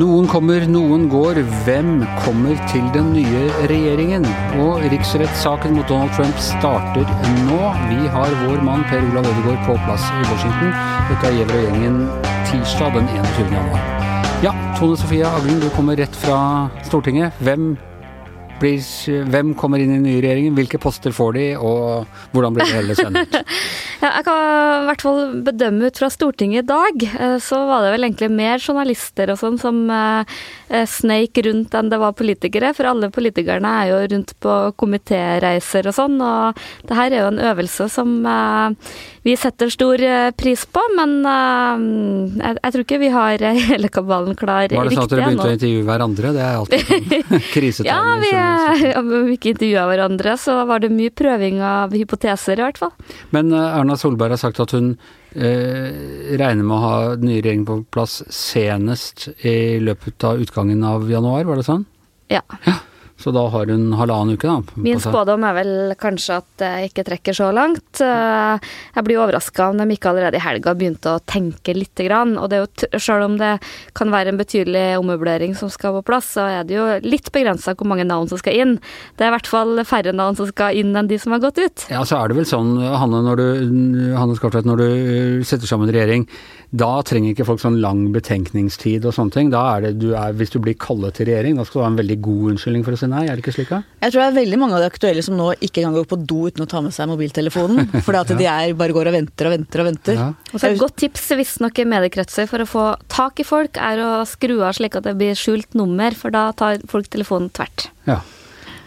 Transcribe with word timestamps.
Noen 0.00 0.24
kommer, 0.30 0.62
noen 0.70 1.08
går. 1.10 1.40
Hvem 1.66 2.04
kommer 2.22 2.54
til 2.70 2.84
den 2.94 3.10
nye 3.12 3.42
regjeringen? 3.68 4.24
Og 4.62 4.84
riksrettssaken 4.92 5.74
mot 5.76 5.90
Donald 5.90 6.14
Trump 6.16 6.38
starter 6.40 7.10
nå. 7.48 7.58
Vi 7.90 8.08
har 8.14 8.32
vår 8.44 8.62
mann 8.64 8.86
Per 8.88 9.02
Olav 9.10 9.28
Ødegaard 9.28 9.66
på 9.66 9.76
plass 9.84 10.06
i 10.14 10.22
Washington. 10.30 10.72
Dette 11.10 11.34
gjelder 11.36 11.66
gjengen 11.66 12.00
tirsdag 12.48 12.96
den 12.96 13.12
21. 13.18 13.52
januar. 13.58 13.84
Ja, 14.46 14.54
Tone 14.78 14.96
Sofie 14.96 15.26
Aglen, 15.28 15.60
du 15.60 15.68
kommer 15.74 16.00
rett 16.00 16.16
fra 16.22 16.40
Stortinget. 16.86 17.36
Hvem, 17.44 17.74
blir, 18.60 18.82
hvem 19.32 19.54
kommer 19.58 19.82
inn 19.82 19.94
i 19.94 19.98
den 19.98 20.06
nye 20.08 20.20
regjeringen? 20.22 20.56
Hvilke 20.58 20.80
poster 20.82 21.14
får 21.16 21.36
de, 21.38 21.46
og 21.58 22.06
hvordan 22.34 22.56
blir 22.56 22.68
det 22.68 22.76
hele 22.76 22.98
sendt? 22.98 23.36
Ja, 24.00 24.14
jeg 24.16 24.24
kan 24.24 24.38
i 24.40 24.86
hvert 24.88 25.02
fall 25.04 25.18
bedømme 25.44 25.90
ut 25.90 25.98
fra 26.00 26.08
Stortinget 26.08 26.64
i 26.64 26.68
dag, 26.70 27.02
eh, 27.20 27.36
så 27.42 27.58
var 27.68 27.84
det 27.84 27.92
vel 27.92 28.06
egentlig 28.08 28.30
mer 28.32 28.62
journalister 28.62 29.28
og 29.34 29.36
sånn 29.40 29.58
som 29.60 29.82
eh, 29.92 30.36
eh, 30.72 30.86
sneik 30.88 31.36
rundt 31.44 31.76
enn 31.76 31.92
det 31.92 31.98
var 32.00 32.16
politikere. 32.16 32.72
For 32.76 32.88
alle 32.88 33.10
politikerne 33.12 33.74
er 33.82 33.90
jo 33.92 34.00
rundt 34.14 34.32
på 34.40 34.56
komitéreiser 34.80 35.90
og 35.90 35.96
sånn, 35.98 36.16
og 36.24 36.60
det 36.88 36.96
her 36.96 37.12
er 37.12 37.24
jo 37.26 37.32
en 37.34 37.42
øvelse 37.50 37.90
som 37.92 38.16
vi 39.20 39.34
setter 39.36 39.68
stor 39.68 40.00
pris 40.32 40.62
på. 40.64 40.80
Men 40.96 41.12
jeg, 41.20 42.56
jeg 42.56 42.72
tror 42.72 42.84
ikke 42.86 43.00
vi 43.02 43.12
har 43.12 43.44
hele 43.44 43.92
kabalen 43.92 44.38
klar 44.38 44.64
riktig 44.64 44.78
ennå. 44.78 44.86
Var 44.86 44.88
det 44.88 44.96
sånn 44.96 45.04
at 45.04 45.12
dere 45.12 45.28
begynte 45.28 45.50
å 45.50 45.56
intervjue 45.58 45.86
hverandre? 45.90 46.32
Det 46.36 46.44
er 46.46 46.58
alltid 46.62 46.88
sånn 46.88 47.44
krisetegn. 47.54 47.90
ja, 47.90 48.00
vi, 48.24 48.94
om 49.00 49.12
vi 49.28 49.36
ikke 49.36 49.52
intervjua 49.52 49.84
hverandre, 49.92 50.36
så 50.40 50.56
var 50.70 50.80
det 50.80 50.92
mye 50.94 51.12
prøving 51.12 51.60
av 51.60 51.92
hypoteser, 51.96 52.56
i 52.56 52.64
hvert 52.64 52.80
fall. 52.80 52.94
Men 53.36 53.52
Erna 53.52 53.89
Erna 53.90 53.98
Solberg 53.98 54.36
har 54.36 54.38
sagt 54.38 54.60
at 54.62 54.70
hun 54.76 54.92
eh, 55.34 56.36
regner 56.38 56.62
med 56.62 56.76
å 56.76 56.82
ha 56.84 56.98
den 57.18 57.26
nye 57.26 57.40
regjeringen 57.40 57.66
på 57.66 57.80
plass 57.90 58.20
senest 58.30 59.26
i 59.42 59.80
løpet 59.82 60.22
av 60.28 60.38
utgangen 60.44 60.84
av 60.86 61.10
januar, 61.10 61.42
var 61.48 61.58
det 61.58 61.66
sånn? 61.66 61.82
Ja. 62.30 62.44
ja. 62.68 62.76
Så 63.20 63.32
da 63.36 63.42
har 63.52 63.68
hun 63.68 63.90
halvannen 63.98 64.38
uke, 64.38 64.48
da. 64.48 64.80
Min 64.80 65.00
spådom 65.02 65.44
er 65.44 65.56
vel 65.58 65.72
kanskje 66.00 66.38
at 66.40 66.48
det 66.62 66.70
ikke 66.88 67.04
trekker 67.04 67.36
så 67.36 67.50
langt. 67.52 68.00
Eh, 68.00 68.70
jeg 68.96 69.06
blir 69.06 69.20
overraska 69.20 69.68
om 69.70 69.80
de 69.80 69.86
ikke 69.92 70.12
allerede 70.12 70.38
i 70.40 70.44
helga 70.44 70.72
begynte 70.78 71.16
å 71.16 71.22
tenke 71.28 71.74
lite 71.76 72.06
grann. 72.08 72.36
Og 72.40 72.48
det 72.50 72.58
er 72.58 72.64
jo, 72.64 73.00
selv 73.02 73.26
om 73.28 73.36
det 73.40 73.52
kan 73.98 74.12
være 74.12 74.32
en 74.32 74.40
betydelig 74.40 74.84
ommøblering 75.00 75.56
som 75.58 75.72
skal 75.72 75.98
på 75.98 76.06
plass, 76.08 76.32
så 76.38 76.46
er 76.48 76.64
det 76.68 76.78
jo 76.78 76.86
litt 77.04 77.28
begrensa 77.34 77.74
hvor 77.76 77.90
mange 77.90 78.08
navn 78.08 78.30
som 78.30 78.40
skal 78.40 78.56
inn. 78.56 78.78
Det 79.18 79.26
er 79.26 79.32
i 79.32 79.36
hvert 79.36 79.50
fall 79.50 79.84
færre 79.88 80.14
navn 80.16 80.38
som 80.38 80.48
skal 80.48 80.80
inn 80.80 80.96
enn 80.96 81.10
de 81.10 81.20
som 81.20 81.36
har 81.36 81.44
gått 81.44 81.60
ut. 81.60 81.86
Ja, 81.92 82.06
så 82.08 82.22
er 82.22 82.30
det 82.32 82.40
vel 82.40 82.48
sånn, 82.48 82.72
Hanne, 82.80 83.20
når 83.26 83.42
du, 83.42 83.46
Hanne 84.16 84.38
Skartvedt, 84.38 84.68
når 84.68 84.80
du 84.80 85.44
setter 85.46 85.68
sammen 85.68 85.92
regjering, 85.92 86.24
da 86.70 87.00
trenger 87.02 87.34
ikke 87.34 87.48
folk 87.48 87.60
sånn 87.62 87.80
lang 87.82 88.04
betenkningstid 88.14 89.04
og 89.08 89.14
sånne 89.16 89.34
ting. 89.34 89.50
Da 89.52 89.64
er 89.74 89.88
det, 89.88 89.96
du 90.02 90.12
er, 90.14 90.34
hvis 90.38 90.54
du 90.54 90.60
blir 90.62 90.78
kallet 90.78 91.18
til 91.18 91.26
regjering, 91.28 91.58
da 91.58 91.66
skal 91.66 91.80
du 91.80 91.84
ha 91.84 91.90
en 91.90 91.98
veldig 91.98 92.18
god 92.22 92.52
unnskyldning 92.54 92.86
for 92.86 92.94
å 92.94 93.00
si 93.00 93.09
nei, 93.10 93.24
er 93.26 93.36
det 93.36 93.44
ikke 93.44 93.54
slik? 93.54 93.72
Jeg 93.74 94.12
tror 94.12 94.22
det 94.22 94.28
er 94.28 94.38
veldig 94.38 94.58
mange 94.60 94.78
av 94.78 94.84
de 94.84 94.88
aktuelle 94.90 95.24
som 95.26 95.36
nå 95.38 95.50
ikke 95.58 95.82
engang 95.82 95.98
går 96.00 96.08
på 96.10 96.20
do 96.32 96.40
uten 96.48 96.64
å 96.64 96.68
ta 96.70 96.82
med 96.84 96.94
seg 96.96 97.10
mobiltelefonen. 97.10 97.90
Fordi 98.06 98.22
at 98.22 98.34
ja. 98.34 98.38
de 98.40 98.48
er, 98.52 98.74
bare 98.78 98.96
går 98.96 99.10
og 99.10 99.16
venter 99.18 99.50
og 99.50 99.54
venter 99.56 99.84
og 99.84 99.90
venter. 99.90 100.20
Ja. 100.20 100.28
Og 100.50 100.56
så 100.58 100.72
Et 100.72 100.80
godt 100.80 100.98
tips 101.02 101.30
hvis 101.38 101.56
noen 101.62 101.92
mediekretser 101.94 102.50
for 102.50 102.64
å 102.64 102.68
få 102.68 102.86
tak 103.12 103.42
i 103.42 103.46
folk, 103.46 103.80
er 103.80 104.02
å 104.04 104.10
skru 104.28 104.60
av 104.60 104.76
slik 104.78 104.98
at 104.98 105.08
det 105.08 105.16
blir 105.20 105.38
skjult 105.38 105.76
nummer, 105.78 106.14
for 106.16 106.34
da 106.34 106.50
tar 106.56 106.82
folk 106.90 107.10
telefonen 107.12 107.50
tvert. 107.54 107.90
Ja. 108.08 108.22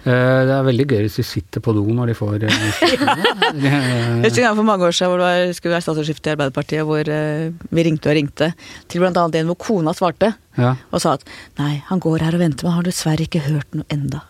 Eh, 0.04 0.40
det 0.44 0.52
er 0.52 0.66
veldig 0.68 0.84
gøy 0.84 1.02
hvis 1.06 1.16
de 1.22 1.24
sitter 1.24 1.62
på 1.64 1.72
do 1.78 1.84
når 1.96 2.10
de 2.12 2.16
får 2.18 2.44
eh, 2.44 2.64
Jeg 3.64 4.26
husker 4.26 4.50
en 4.50 4.58
for 4.58 4.68
mange 4.68 4.84
år 4.84 4.96
siden 4.98 5.14
hvor 5.14 5.22
det 5.22 5.30
var, 5.30 5.54
skulle 5.56 5.78
være 5.78 5.86
statsrådsskifte 5.86 6.28
i 6.28 6.34
Arbeiderpartiet, 6.34 6.84
hvor 6.90 7.08
eh, 7.08 7.46
vi 7.72 7.86
ringte 7.88 8.12
og 8.12 8.18
ringte 8.18 8.50
til 8.92 9.04
blant 9.04 9.20
annet 9.22 9.40
en 9.40 9.54
hvor 9.54 9.60
kona 9.64 9.94
svarte. 9.96 10.34
Ja. 10.60 10.74
Og 10.92 11.00
sa 11.02 11.16
at 11.16 11.24
nei, 11.62 11.78
han 11.88 12.04
går 12.04 12.26
her 12.28 12.36
og 12.36 12.44
venter, 12.44 12.68
men 12.68 12.76
har 12.76 12.86
dessverre 12.86 13.24
ikke 13.24 13.46
hørt 13.48 13.80
noe 13.80 13.88
enda. 13.96 14.26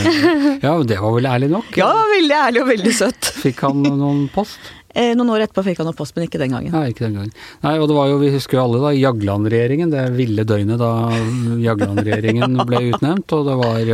ja, 0.64 0.74
det 0.82 0.98
var 0.98 1.14
vel 1.14 1.30
ærlig 1.30 1.52
nok? 1.54 1.70
Ja, 1.78 1.92
veldig 2.16 2.38
ærlig 2.40 2.64
og 2.64 2.70
veldig 2.74 2.98
søtt. 2.98 3.30
Fikk 3.44 3.62
han 3.68 3.86
noen 3.86 4.26
post? 4.34 4.58
Eh, 4.92 5.14
noen 5.16 5.30
år 5.32 5.46
etterpå 5.46 5.62
fikk 5.64 5.78
han 5.80 5.86
noe 5.88 5.96
post, 5.96 6.12
men 6.18 6.26
ikke 6.26 6.36
den 6.42 6.52
gangen. 6.52 6.74
Nei, 6.74 6.90
ikke 6.90 7.06
den 7.06 7.14
gangen. 7.16 7.30
Nei, 7.62 7.78
og 7.78 7.86
det 7.88 7.94
var 7.96 8.10
jo, 8.10 8.18
vi 8.20 8.32
husker 8.34 8.58
jo 8.58 8.64
alle 8.66 8.82
da, 8.82 8.90
Jagland-regjeringen, 8.92 9.94
det 9.94 10.02
ville 10.18 10.44
døgnet 10.44 10.82
da 10.82 10.90
Jagland-regjeringen 11.62 12.58
ble 12.68 12.82
utnevnt, 12.90 13.32
og 13.38 13.48
det 13.48 13.56
var 13.62 13.92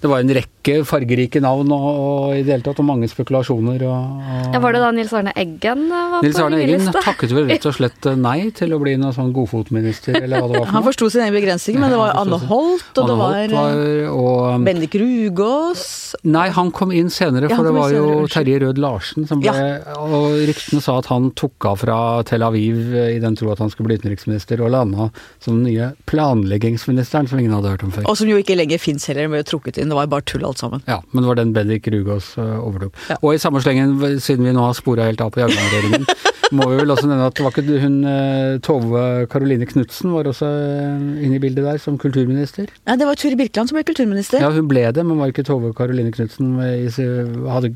det 0.00 0.10
var 0.10 0.22
en 0.22 0.34
rekke 0.38 0.57
fargerike 0.88 1.40
navn 1.42 1.72
og, 1.74 1.86
og 1.88 2.36
i 2.36 2.42
det 2.46 2.54
hele 2.54 2.66
tatt, 2.66 2.80
og 2.82 2.88
mange 2.88 3.08
spekulasjoner. 3.10 3.84
Og, 3.88 4.22
og 4.22 4.56
ja, 4.56 4.62
var 4.62 4.76
det 4.76 4.82
da 4.82 4.90
Nils 4.94 5.14
Arne 5.16 5.34
Eggen 5.38 5.86
var 5.90 6.24
Nils 6.24 6.40
Arne 6.42 6.60
Eggen 6.62 6.90
takket 6.94 7.34
vel 7.36 7.48
rett 7.50 7.66
og 7.68 7.76
slett 7.76 8.08
eh, 8.08 8.18
nei 8.18 8.50
til 8.56 8.74
å 8.74 8.80
bli 8.82 8.96
noen 9.00 9.14
sånn 9.16 9.32
godfotminister, 9.36 10.18
eller 10.20 10.42
hva 10.42 10.50
det 10.50 10.54
var 10.54 10.64
for 10.64 10.68
noe. 10.68 10.74
Han 10.76 10.86
forsto 10.88 11.10
sin 11.12 11.24
egen 11.26 11.36
begrensning, 11.36 11.80
men 11.82 11.94
det 11.94 12.00
var 12.00 12.14
Anne 12.20 12.40
Holt, 12.48 12.90
og 12.94 13.04
Anne 13.04 13.12
det 13.12 13.18
var, 13.20 13.54
var 13.54 13.82
og, 14.12 14.32
um, 14.54 14.68
Bendik 14.68 14.98
Rugås 14.98 15.86
Nei, 16.28 16.48
han 16.54 16.70
kom 16.74 16.92
inn 16.94 17.10
senere, 17.12 17.50
for 17.52 17.62
ja, 17.62 17.68
det 17.68 17.74
var 17.76 17.92
jo 17.92 18.06
Terje 18.32 18.60
Rød 18.62 18.80
Larsen 18.80 19.26
som 19.28 19.42
ble 19.42 19.52
ja. 19.52 19.96
Og 20.08 20.38
ryktene 20.48 20.80
sa 20.84 20.98
at 21.02 21.08
han 21.12 21.30
tok 21.38 21.66
av 21.68 21.80
fra 21.82 21.98
Tel 22.28 22.44
Aviv 22.46 22.94
eh, 22.96 23.14
i 23.16 23.20
den 23.22 23.36
tro 23.38 23.50
at 23.52 23.60
han 23.62 23.70
skulle 23.72 23.90
bli 23.90 23.98
utenriksminister, 24.00 24.62
og 24.64 24.72
landa 24.74 25.10
som 25.44 25.58
den 25.58 25.68
nye 25.68 25.90
planleggingsministeren 26.10 27.28
som 27.30 27.40
ingen 27.40 27.54
hadde 27.56 27.74
hørt 27.74 27.84
om 27.86 27.92
før. 27.94 28.08
Og 28.10 28.18
som 28.20 28.30
jo 28.30 28.38
ikke 28.40 28.56
lenger 28.58 28.80
fins 28.82 29.08
heller, 29.10 29.30
ble 29.32 29.44
trukket 29.46 29.80
inn 29.80 29.92
det 29.92 29.98
var 29.98 30.10
bare 30.10 30.26
tull 30.28 30.46
alt 30.48 30.57
sammen. 30.58 30.82
Ja, 30.88 31.00
men 31.12 31.24
det 31.24 31.30
var 31.30 31.38
den 31.38 31.54
Bendik 31.56 31.88
Rugås 31.92 32.32
uh, 32.38 32.58
overtok. 32.62 32.96
Ja. 33.10 33.18
Og 33.22 33.34
i 33.34 33.40
samme 33.42 33.62
slengen, 33.64 33.96
siden 34.22 34.46
vi 34.46 34.54
nå 34.56 34.64
har 34.64 34.76
spora 34.76 35.08
helt 35.08 35.22
av 35.24 35.32
på 35.34 35.42
Jagland-regjeringen, 35.42 36.06
må 36.58 36.68
vi 36.70 36.78
vel 36.80 36.94
også 36.94 37.08
nevne 37.10 37.28
at 37.28 37.42
var 37.44 37.54
ikke 37.54 37.80
hun 37.82 37.98
uh, 38.06 38.56
Tove 38.64 39.04
Karoline 39.32 39.68
Knutsen 39.68 40.14
var 40.14 40.30
også 40.30 40.48
uh, 40.48 41.20
inne 41.22 41.38
i 41.38 41.42
bildet 41.42 41.66
der 41.66 41.82
som 41.82 41.98
kulturminister? 42.00 42.70
Ja, 42.88 42.96
det 42.98 43.08
var 43.08 43.20
Turi 43.20 43.38
Birkeland 43.38 43.70
som 43.70 43.78
ble 43.78 43.86
kulturminister. 43.88 44.42
Ja, 44.42 44.52
hun 44.54 44.70
ble 44.70 44.86
det, 44.94 45.04
men 45.06 45.20
var 45.20 45.34
ikke 45.34 45.46
Tove 45.48 45.74
Karoline 45.76 46.14
Knutsen 46.14 46.56
hadde, 46.58 47.74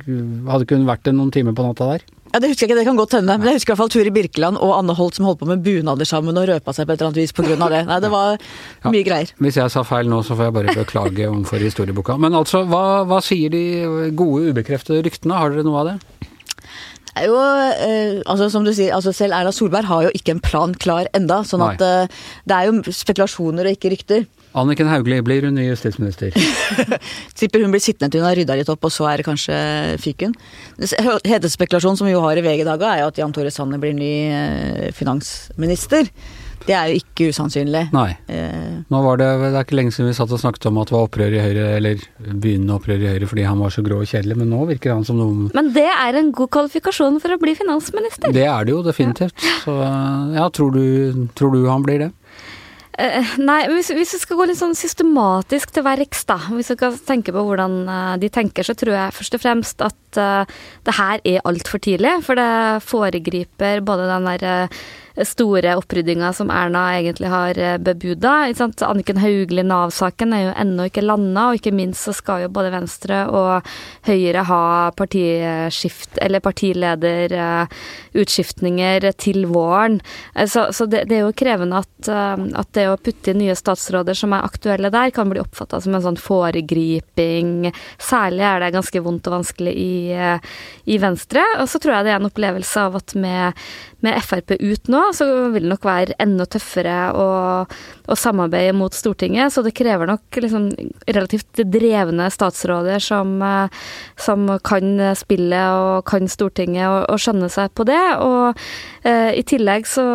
hadde 0.49 0.67
ikke 0.67 0.81
hun 0.81 0.91
vært 0.91 1.07
det 1.07 1.17
noen 1.17 1.33
timer 1.35 1.57
på 1.57 1.67
natta 1.67 1.95
der? 1.95 2.11
Ja, 2.33 2.41
Det 2.41 2.49
husker 2.49 2.65
jeg 2.65 2.71
ikke, 2.71 2.79
det 2.81 2.87
kan 2.89 2.97
godt 2.97 3.15
hende. 3.19 3.35
Men 3.37 3.51
jeg 3.51 3.59
husker 3.61 3.73
i 3.73 3.75
hvert 3.75 3.83
fall 3.83 3.93
Turi 3.93 4.13
Birkeland 4.15 4.57
og 4.57 4.73
Anne 4.79 4.95
Holt 4.97 5.19
som 5.19 5.27
holdt 5.29 5.43
på 5.43 5.49
med 5.51 5.61
bunader 5.65 6.09
sammen 6.09 6.39
og 6.41 6.49
røpa 6.49 6.73
seg 6.73 6.89
på 6.89 6.95
et 6.95 7.03
eller 7.03 7.11
annet 7.11 7.21
vis 7.21 7.35
pga. 7.37 7.57
det. 7.61 7.83
Nei, 7.91 7.99
det 8.01 8.11
var 8.13 8.39
ja, 8.39 8.93
mye 8.95 9.05
greier. 9.05 9.35
Hvis 9.37 9.61
jeg 9.61 9.75
sa 9.75 9.85
feil 9.85 10.09
nå, 10.09 10.23
så 10.25 10.39
får 10.39 10.49
jeg 10.49 10.57
bare 10.57 10.77
beklage 10.79 11.29
overfor 11.29 11.67
historieboka. 11.67 12.17
Men 12.17 12.39
altså, 12.39 12.65
hva, 12.69 13.05
hva 13.09 13.21
sier 13.25 13.53
de 13.53 14.11
gode, 14.17 14.49
ubekreftede 14.49 15.05
ryktene? 15.05 15.37
Har 15.37 15.53
dere 15.53 15.67
noe 15.67 15.83
av 15.83 15.91
det? 15.93 15.97
Det 17.13 17.27
er 17.27 17.29
jo, 17.29 17.37
eh, 17.37 18.23
altså 18.25 18.49
som 18.49 18.65
du 18.65 18.73
sier, 18.73 18.95
altså 18.97 19.13
Selv 19.13 19.37
Erna 19.37 19.53
Solberg 19.53 19.85
har 19.85 20.07
jo 20.07 20.13
ikke 20.17 20.33
en 20.33 20.41
plan 20.41 20.73
klar 20.73 21.11
enda, 21.13 21.43
sånn 21.45 21.61
at 21.67 21.83
eh, 21.85 22.23
det 22.49 22.57
er 22.57 22.71
jo 22.71 22.95
spekulasjoner 22.97 23.69
og 23.69 23.77
ikke 23.77 23.93
rykter. 23.93 24.25
Anniken 24.53 24.91
Hauglie, 24.91 25.23
blir 25.25 25.47
hun 25.49 25.57
ny 25.57 25.65
justisminister? 25.71 26.35
Tipper 27.39 27.65
hun 27.65 27.73
blir 27.73 27.81
sittende 27.81 28.13
til 28.13 28.21
hun 28.21 28.29
har 28.29 28.37
rydda 28.37 28.59
litt 28.59 28.71
opp, 28.73 28.85
og 28.85 28.93
så 28.93 29.09
er 29.09 29.21
det 29.21 29.29
kanskje 29.29 29.57
fyken. 30.03 30.37
Hetespekulasjonen 30.79 32.01
som 32.01 32.09
vi 32.09 32.13
jo 32.13 32.23
har 32.25 32.37
i 32.37 32.45
VG 32.45 32.65
i 32.67 32.69
dag, 32.69 32.85
er 32.85 33.03
jo 33.03 33.11
at 33.13 33.21
Jan 33.23 33.33
Tore 33.33 33.53
Sanner 33.55 33.81
blir 33.81 33.97
ny 33.97 34.15
eh, 34.29 34.89
finansminister. 34.97 36.11
Det 36.63 36.75
er 36.77 36.93
jo 36.93 37.01
ikke 37.01 37.31
usannsynlig. 37.33 37.89
Nei. 37.95 38.11
Eh. 38.31 38.85
Nå 38.93 39.01
var 39.03 39.19
det, 39.19 39.29
det 39.43 39.51
er 39.51 39.65
ikke 39.65 39.79
lenge 39.79 39.95
siden 39.95 40.11
vi 40.11 40.15
satt 40.17 40.31
og 40.35 40.41
snakket 40.43 40.69
om 40.71 40.79
at 40.83 40.91
det 40.91 40.95
var 40.95 41.09
opprør 41.09 41.35
i 41.35 41.43
Høyre, 41.43 41.67
eller 41.79 42.05
begynnende 42.21 42.77
opprør 42.77 43.03
i 43.03 43.11
Høyre 43.15 43.29
fordi 43.31 43.47
han 43.49 43.63
var 43.63 43.75
så 43.75 43.83
grå 43.87 43.99
og 44.05 44.11
kjedelig, 44.11 44.39
men 44.39 44.53
nå 44.53 44.63
virker 44.71 44.95
han 44.95 45.07
som 45.09 45.19
noen 45.19 45.49
Men 45.57 45.73
det 45.75 45.89
er 45.91 46.21
en 46.21 46.31
god 46.37 46.53
kvalifikasjon 46.55 47.19
for 47.25 47.35
å 47.35 47.41
bli 47.43 47.57
finansminister? 47.59 48.35
Det 48.37 48.47
er 48.47 48.69
det 48.69 48.77
jo 48.77 48.83
definitivt. 48.87 49.35
Ja. 49.43 49.59
Så 49.65 49.79
ja, 50.37 50.49
tror 50.55 50.77
du, 50.77 51.27
tror 51.39 51.57
du 51.57 51.65
han 51.67 51.87
blir 51.87 52.05
det? 52.07 52.13
Uh, 52.93 53.37
nei, 53.41 53.63
hvis, 53.73 53.89
hvis, 53.97 54.11
vi 54.13 54.21
skal 54.21 54.37
gå 54.37 54.47
litt 54.51 54.59
sånn 54.59 54.77
systematisk 54.77 55.71
til 55.73 55.85
verks, 55.87 56.27
da, 56.29 56.37
hvis 56.53 56.75
vi 56.75 56.77
skal 56.77 56.99
tenke 57.09 57.33
på 57.33 57.45
hvordan 57.47 57.79
uh, 57.89 58.17
de 58.21 58.29
tenker, 58.33 58.67
så 58.69 58.77
tror 58.77 58.93
jeg 58.93 59.15
først 59.17 59.39
og 59.39 59.43
fremst 59.43 59.85
at 59.87 60.21
uh, 60.21 60.59
det 60.85 60.97
her 60.99 61.23
er 61.25 61.47
altfor 61.49 61.81
tidlig. 61.81 62.19
For 62.27 62.37
det 62.37 62.85
foregriper 62.85 63.81
både 63.87 64.11
den 64.11 64.29
der 64.29 64.83
store 65.27 65.77
oppryddinger 65.77 66.33
som 66.33 66.51
Erna 66.51 66.97
egentlig 66.97 67.29
har 67.29 67.59
eh, 67.59 67.79
bebuda. 67.79 68.53
Anniken 68.87 69.17
Hauglie, 69.21 69.63
Nav-saken, 69.67 70.33
er 70.33 70.43
jo 70.47 70.53
ennå 70.65 70.85
ikke 70.89 71.03
landa, 71.05 71.49
og 71.51 71.55
ikke 71.59 71.77
minst 71.77 72.05
så 72.07 72.13
skal 72.17 72.43
jo 72.45 72.49
både 72.53 72.71
Venstre 72.73 73.27
og 73.29 73.63
Høyre 74.09 74.43
ha 74.49 74.91
partiskift, 74.97 76.19
eller 76.23 76.41
partilederutskiftninger 76.45 79.13
til 79.21 79.47
våren. 79.53 80.01
Eh, 80.35 80.49
så, 80.49 80.73
så 80.73 80.87
det, 80.87 81.05
det, 81.11 81.17
er 81.19 81.23
jo 81.27 81.33
krevende 81.37 81.77
at, 81.85 82.09
eh, 82.09 82.37
at, 82.63 82.73
det 82.73 82.89
å 82.89 83.01
putte 83.01 83.31
inn 83.33 83.41
nye 83.43 83.57
statsråder 83.59 84.15
som 84.17 84.33
er 84.33 84.49
aktuelle 84.49 84.91
der, 84.95 85.11
kan 85.13 85.31
bli 85.31 85.41
oppfatta 85.43 85.81
som 85.85 85.95
en 85.97 86.07
sånn 86.09 86.21
foregriping. 86.21 87.73
Særlig 88.01 88.45
er 88.49 88.59
det 88.65 88.77
ganske 88.79 89.05
vondt 89.05 89.29
og 89.29 89.33
vanskelig 89.41 89.75
i, 89.77 89.95
i 90.89 90.97
Venstre. 91.03 91.43
Og 91.61 91.67
så 91.69 91.77
tror 91.83 91.95
jeg 91.99 92.05
det 92.07 92.13
er 92.15 92.21
en 92.23 92.31
opplevelse 92.31 92.77
av 92.89 92.93
at 93.03 93.09
med, 93.19 93.43
med 94.05 94.19
Frp 94.23 94.55
ut 94.59 94.91
nå, 94.93 95.03
så 95.17 95.27
vil 95.53 95.67
det 95.67 95.73
nok 95.73 95.87
være 95.87 96.17
enda 96.23 96.47
tøffere 96.51 96.97
å, 97.17 97.27
å 97.67 98.19
samarbeide 98.19 98.75
mot 98.77 98.95
Stortinget. 98.95 99.55
Så 99.55 99.65
det 99.65 99.75
krever 99.79 100.11
nok 100.11 100.41
liksom 100.43 100.71
relativt 101.07 101.63
drevne 101.73 102.29
statsråder 102.33 103.03
som, 103.03 103.35
eh, 103.43 103.83
som 104.21 104.47
kan 104.67 104.99
spillet 105.19 105.79
og 105.79 106.07
kan 106.09 106.29
Stortinget 106.31 106.89
og, 106.89 107.07
og 107.13 107.23
skjønne 107.23 107.51
seg 107.53 107.73
på 107.79 107.87
det. 107.89 108.03
Og 108.23 108.63
eh, 109.09 109.33
i 109.39 109.45
tillegg 109.47 109.89
så 109.89 110.07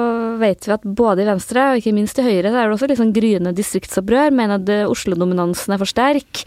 vet 0.41 0.67
vi 0.67 0.75
at 0.75 0.85
både 0.85 1.23
i 1.23 1.29
Venstre 1.29 1.71
og 1.71 1.81
ikke 1.81 1.95
minst 1.95 2.19
i 2.21 2.27
Høyre 2.27 2.51
så 2.51 2.61
er 2.61 2.67
det 2.67 2.77
også 2.77 2.99
sånn 3.01 3.15
gryende 3.15 3.55
distriktsopprør. 3.57 4.35
Mener 4.35 4.59
at 4.61 4.91
Oslo-dominansen 4.91 5.75
er 5.75 5.81
for 5.81 5.89
sterk. 5.89 6.43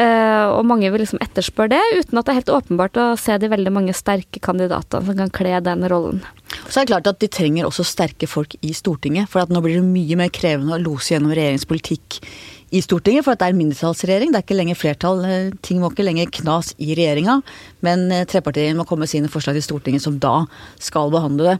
Eh, 0.00 0.46
og 0.50 0.66
mange 0.68 0.90
vil 0.90 1.02
liksom 1.02 1.20
etterspørre 1.22 1.74
det, 1.74 1.80
uten 2.00 2.18
at 2.18 2.26
det 2.26 2.32
er 2.32 2.40
helt 2.40 2.54
åpenbart 2.54 2.98
å 3.00 3.06
se 3.20 3.36
de 3.40 3.50
veldig 3.50 3.72
mange 3.74 3.96
sterke 3.96 4.42
kandidatene 4.42 5.06
som 5.06 5.18
kan 5.18 5.32
kle 5.34 5.58
den 5.64 5.86
rollen. 5.90 6.22
Så 6.66 6.79
er 6.80 6.88
det 6.88 6.92
klart 6.94 7.10
at 7.10 7.20
De 7.20 7.28
trenger 7.28 7.66
også 7.68 7.84
sterke 7.86 8.28
folk 8.30 8.56
i 8.64 8.72
Stortinget. 8.76 9.28
For 9.30 9.42
at 9.42 9.52
nå 9.52 9.60
blir 9.64 9.80
det 9.80 9.86
mye 9.86 10.18
mer 10.18 10.32
krevende 10.32 10.76
å 10.76 10.82
lose 10.82 11.14
gjennom 11.14 11.34
regjeringspolitikk 11.36 12.20
i 12.70 12.80
Stortinget, 12.84 13.26
for 13.26 13.34
at 13.34 13.40
det 13.42 13.48
er 13.48 13.54
en 13.54 13.60
mindretallsregjering. 13.60 14.32
Det 14.32 14.40
er 14.40 14.46
ikke 14.46 14.58
lenger 14.58 14.78
flertall. 14.78 15.24
Eh, 15.26 15.52
ting 15.66 15.80
må 15.82 15.90
ikke 15.90 16.06
lenger 16.06 16.30
knas 16.40 16.72
i 16.78 16.94
regjeringa. 16.94 17.40
Men 17.86 18.08
trepartiet 18.28 18.50
trepartiregjeringen 18.50 18.80
må 18.80 18.86
komme 18.88 19.06
med 19.06 19.10
sine 19.10 19.30
forslag 19.30 19.56
til 19.56 19.64
Stortinget, 19.64 20.02
som 20.04 20.18
da 20.20 20.44
skal 20.80 21.10
behandle 21.12 21.54
det. 21.54 21.56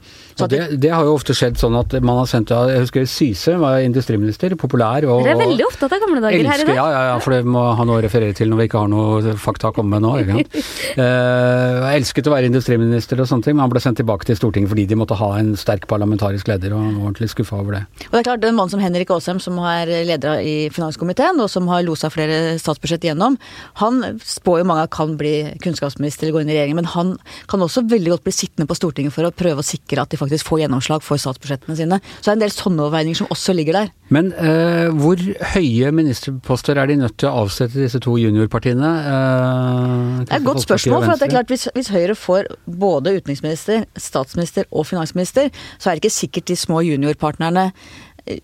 det, 0.50 0.60
det, 0.82 0.90
har 0.92 1.06
jo 1.06 1.14
ofte 1.16 1.34
skjedd 1.36 1.58
sånn 1.60 1.76
at 1.78 1.94
man 2.02 2.20
har 2.20 2.28
sendt 2.28 2.50
Jeg 2.50 2.84
husker 2.84 3.06
Syse 3.08 3.56
var 3.60 3.80
industriminister, 3.84 4.54
populær 4.60 5.06
og 5.06 5.24
Dere 5.24 5.36
er 5.36 5.40
veldig 5.40 5.66
opptatt 5.68 5.94
av 5.94 6.02
gamle 6.02 6.22
dager 6.22 6.40
elsker, 6.40 6.50
her 6.52 6.64
i 6.64 6.68
dag. 6.68 6.78
Ja, 6.78 6.86
ja, 6.90 7.02
ja, 7.10 7.16
for 7.22 7.34
det 7.34 7.42
må 7.48 7.62
ha 7.76 7.86
noe 7.86 8.00
å 8.00 8.04
referere 8.04 8.36
til 8.36 8.50
når 8.50 8.62
vi 8.62 8.68
ikke 8.70 8.82
har 8.84 8.90
noe 8.92 9.34
fakta 9.40 9.70
å 9.70 9.76
komme 9.76 9.96
med 9.98 10.04
nå. 10.04 10.12
Ikke 10.24 10.64
uh, 11.00 11.90
elsket 11.96 12.28
å 12.28 12.34
være 12.34 12.50
industriminister 12.50 13.22
og 13.22 13.30
sånne 13.30 13.46
ting, 13.46 13.56
men 13.56 13.66
han 13.66 13.72
ble 13.72 13.82
sendt 13.82 14.00
tilbake 14.02 14.28
til 14.28 14.38
Stortinget 14.38 14.72
fordi 14.72 14.86
de 14.90 14.98
måtte 14.98 15.18
ha 15.18 15.30
en 15.38 15.52
sterk 15.58 15.86
parlamentarisk 15.90 16.50
leder, 16.50 16.74
og 16.74 16.84
han 16.84 16.98
var 16.98 17.10
ordentlig 17.10 17.30
skuffa 17.32 17.60
over 17.60 17.78
det. 17.78 17.84
Og 18.08 18.16
det 18.16 18.22
er 18.22 18.28
klart, 18.30 18.48
En 18.50 18.58
mann 18.58 18.70
som 18.72 18.82
Henrik 18.82 19.10
Asheim, 19.14 19.38
som 19.42 19.58
er 19.62 19.90
leder 20.08 20.42
i 20.42 20.54
finanskomiteen, 20.74 21.38
og 21.42 21.50
som 21.52 21.68
har 21.70 21.84
losa 21.86 22.10
flere 22.12 22.56
statsbudsjett 22.60 23.06
gjennom, 23.10 23.36
han 23.80 24.00
spår 24.26 24.62
jo 24.62 24.68
mange 24.68 24.88
kan 24.92 25.14
bli 25.20 25.34
kunnskapsminister 25.62 26.09
eller 26.18 26.34
gå 26.34 26.42
inn 26.42 26.50
i 26.50 26.56
regjeringen, 26.56 26.80
men 26.82 26.90
han 26.90 27.12
kan 27.50 27.62
også 27.62 27.84
veldig 27.90 28.14
godt 28.14 28.26
bli 28.26 28.34
sittende 28.34 28.66
på 28.70 28.76
Stortinget 28.78 29.14
for 29.14 29.28
å 29.28 29.32
prøve 29.34 29.62
å 29.62 29.66
sikre 29.66 30.02
at 30.02 30.10
de 30.10 30.18
faktisk 30.20 30.48
får 30.48 30.64
gjennomslag 30.64 31.04
for 31.06 31.20
statsbudsjettene 31.20 31.78
sine. 31.78 32.00
Så 32.18 32.26
det 32.26 32.32
er 32.32 32.38
en 32.38 32.44
del 32.44 32.54
sånne 32.54 32.86
overveininger 32.86 33.22
som 33.22 33.30
også 33.32 33.54
ligger 33.56 33.78
der. 33.78 33.92
Men 34.10 34.32
eh, 34.34 34.90
hvor 34.98 35.20
høye 35.54 35.92
ministerposter 35.94 36.80
er 36.80 36.90
de 36.90 36.98
nødt 37.04 37.16
til 37.20 37.30
å 37.30 37.44
avsette 37.44 37.78
disse 37.78 38.00
to 38.02 38.16
juniorpartiene? 38.18 38.90
Eh, 39.12 40.24
det 40.24 40.34
er 40.34 40.40
et 40.40 40.48
godt 40.48 40.64
spørsmål. 40.64 41.06
for 41.06 41.20
det 41.20 41.28
er 41.28 41.34
klart 41.36 41.54
hvis, 41.54 41.68
hvis 41.76 41.92
Høyre 41.94 42.18
får 42.18 42.50
både 42.66 43.14
utenriksminister, 43.20 43.86
statsminister 43.94 44.66
og 44.70 44.88
finansminister, 44.90 45.52
så 45.78 45.90
er 45.90 45.96
det 45.96 46.04
ikke 46.04 46.16
sikkert 46.16 46.50
de 46.50 46.58
små 46.58 46.82
juniorpartnerne 46.86 47.70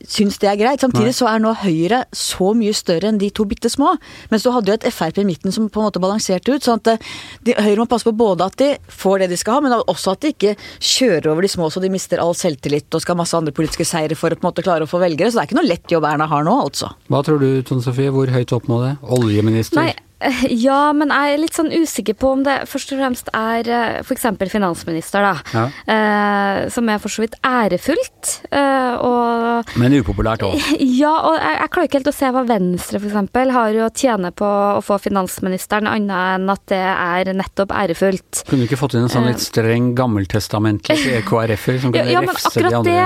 syns 0.09 0.39
det 0.43 0.51
er 0.51 0.59
greit. 0.61 0.83
Samtidig 0.83 1.15
så 1.17 1.29
er 1.31 1.43
nå 1.43 1.53
Høyre 1.61 2.05
så 2.17 2.53
mye 2.57 2.75
større 2.77 3.11
enn 3.11 3.21
de 3.21 3.31
to 3.35 3.47
bitte 3.49 3.71
små. 3.73 3.95
Mens 4.33 4.47
du 4.47 4.51
hadde 4.55 4.73
jo 4.73 4.79
et 4.79 4.89
Frp 4.95 5.21
i 5.23 5.27
midten 5.29 5.55
som 5.55 5.69
på 5.73 5.83
en 5.83 5.89
måte 5.89 6.03
balanserte 6.03 6.55
ut. 6.55 6.65
sånn 6.65 6.81
at 6.83 6.93
eh, 6.95 7.11
de, 7.47 7.57
Høyre 7.59 7.83
må 7.83 7.89
passe 7.91 8.07
på 8.07 8.15
både 8.17 8.47
at 8.47 8.59
de 8.61 8.71
får 8.93 9.25
det 9.25 9.31
de 9.33 9.41
skal 9.41 9.59
ha, 9.59 9.65
men 9.65 9.77
også 9.79 10.17
at 10.17 10.25
de 10.25 10.33
ikke 10.35 10.57
kjører 10.79 11.31
over 11.33 11.47
de 11.47 11.53
små 11.53 11.71
så 11.73 11.83
de 11.83 11.93
mister 11.93 12.23
all 12.23 12.35
selvtillit 12.37 12.95
og 12.95 13.05
skal 13.05 13.17
ha 13.17 13.23
masse 13.23 13.37
andre 13.37 13.55
politiske 13.57 13.87
seire 13.89 14.19
for 14.19 14.33
å 14.33 14.39
på 14.39 14.47
en 14.47 14.51
måte 14.51 14.65
klare 14.67 14.87
å 14.87 14.91
få 14.91 15.03
velgere. 15.03 15.31
Så 15.31 15.41
det 15.41 15.45
er 15.45 15.51
ikke 15.51 15.61
noe 15.61 15.71
lett 15.71 15.93
jobb 15.93 16.09
Erna 16.09 16.29
har 16.31 16.47
nå, 16.47 16.57
altså. 16.69 16.93
Hva 17.13 17.23
tror 17.27 17.43
du, 17.43 17.49
Tone 17.67 17.85
Sofie, 17.85 18.13
hvor 18.15 18.31
høyt 18.33 18.55
opp 18.57 18.69
må 18.71 18.83
det? 18.85 18.97
Oljeminister? 19.17 19.81
Nei, 19.81 19.95
Ja, 20.67 20.93
men 20.97 21.13
jeg 21.13 21.35
er 21.35 21.41
litt 21.41 21.57
sånn 21.57 21.73
usikker 21.73 22.17
på 22.19 22.33
om 22.37 22.45
det 22.47 22.57
først 22.71 22.93
og 22.95 23.01
fremst 23.01 23.31
er 23.37 23.69
eh, 23.69 23.99
f.eks. 24.01 24.27
finansminister, 24.53 25.25
da. 25.25 25.35
Ja. 25.53 25.65
Eh, 25.93 26.61
som 26.73 26.89
er 26.89 27.01
for 27.03 27.13
så 27.13 27.25
vidt 27.25 27.37
ærefullt. 27.45 28.33
Eh, 28.51 28.95
og 29.05 29.77
Men 29.81 29.99
upopulært 30.01 30.47
òg. 30.47 30.57
Ja, 30.97 31.13
og 31.29 31.37
jeg, 31.37 31.57
jeg, 31.61 31.71
klarer 31.73 31.89
ikke 31.89 31.99
helt 32.01 32.11
å 32.11 32.17
se 32.17 32.31
hva 32.33 32.45
Venstre 32.49 33.01
f.eks. 33.01 33.43
har 33.57 33.81
å 33.85 33.91
tjene 33.93 34.33
på 34.37 34.47
å 34.47 34.83
få 34.85 34.99
finansministeren, 35.03 35.91
annet 35.91 36.41
enn 36.41 36.53
at 36.53 36.65
det 36.73 36.83
er 36.83 37.33
nettopp 37.37 37.75
ærefullt. 37.77 38.45
Kunne 38.49 38.65
du 38.65 38.71
ikke 38.71 38.81
fått 38.81 38.97
inn 38.97 39.07
en 39.07 39.13
sånn 39.13 39.29
litt 39.29 39.41
eh. 39.41 39.49
streng 39.51 39.93
gammeltestamentlig 39.99 41.21
KrF-er 41.29 41.83
som 41.83 41.95
kunne 41.95 42.15
ja, 42.15 42.25
refse 42.25 42.57
de 42.57 42.73
andre? 42.73 42.97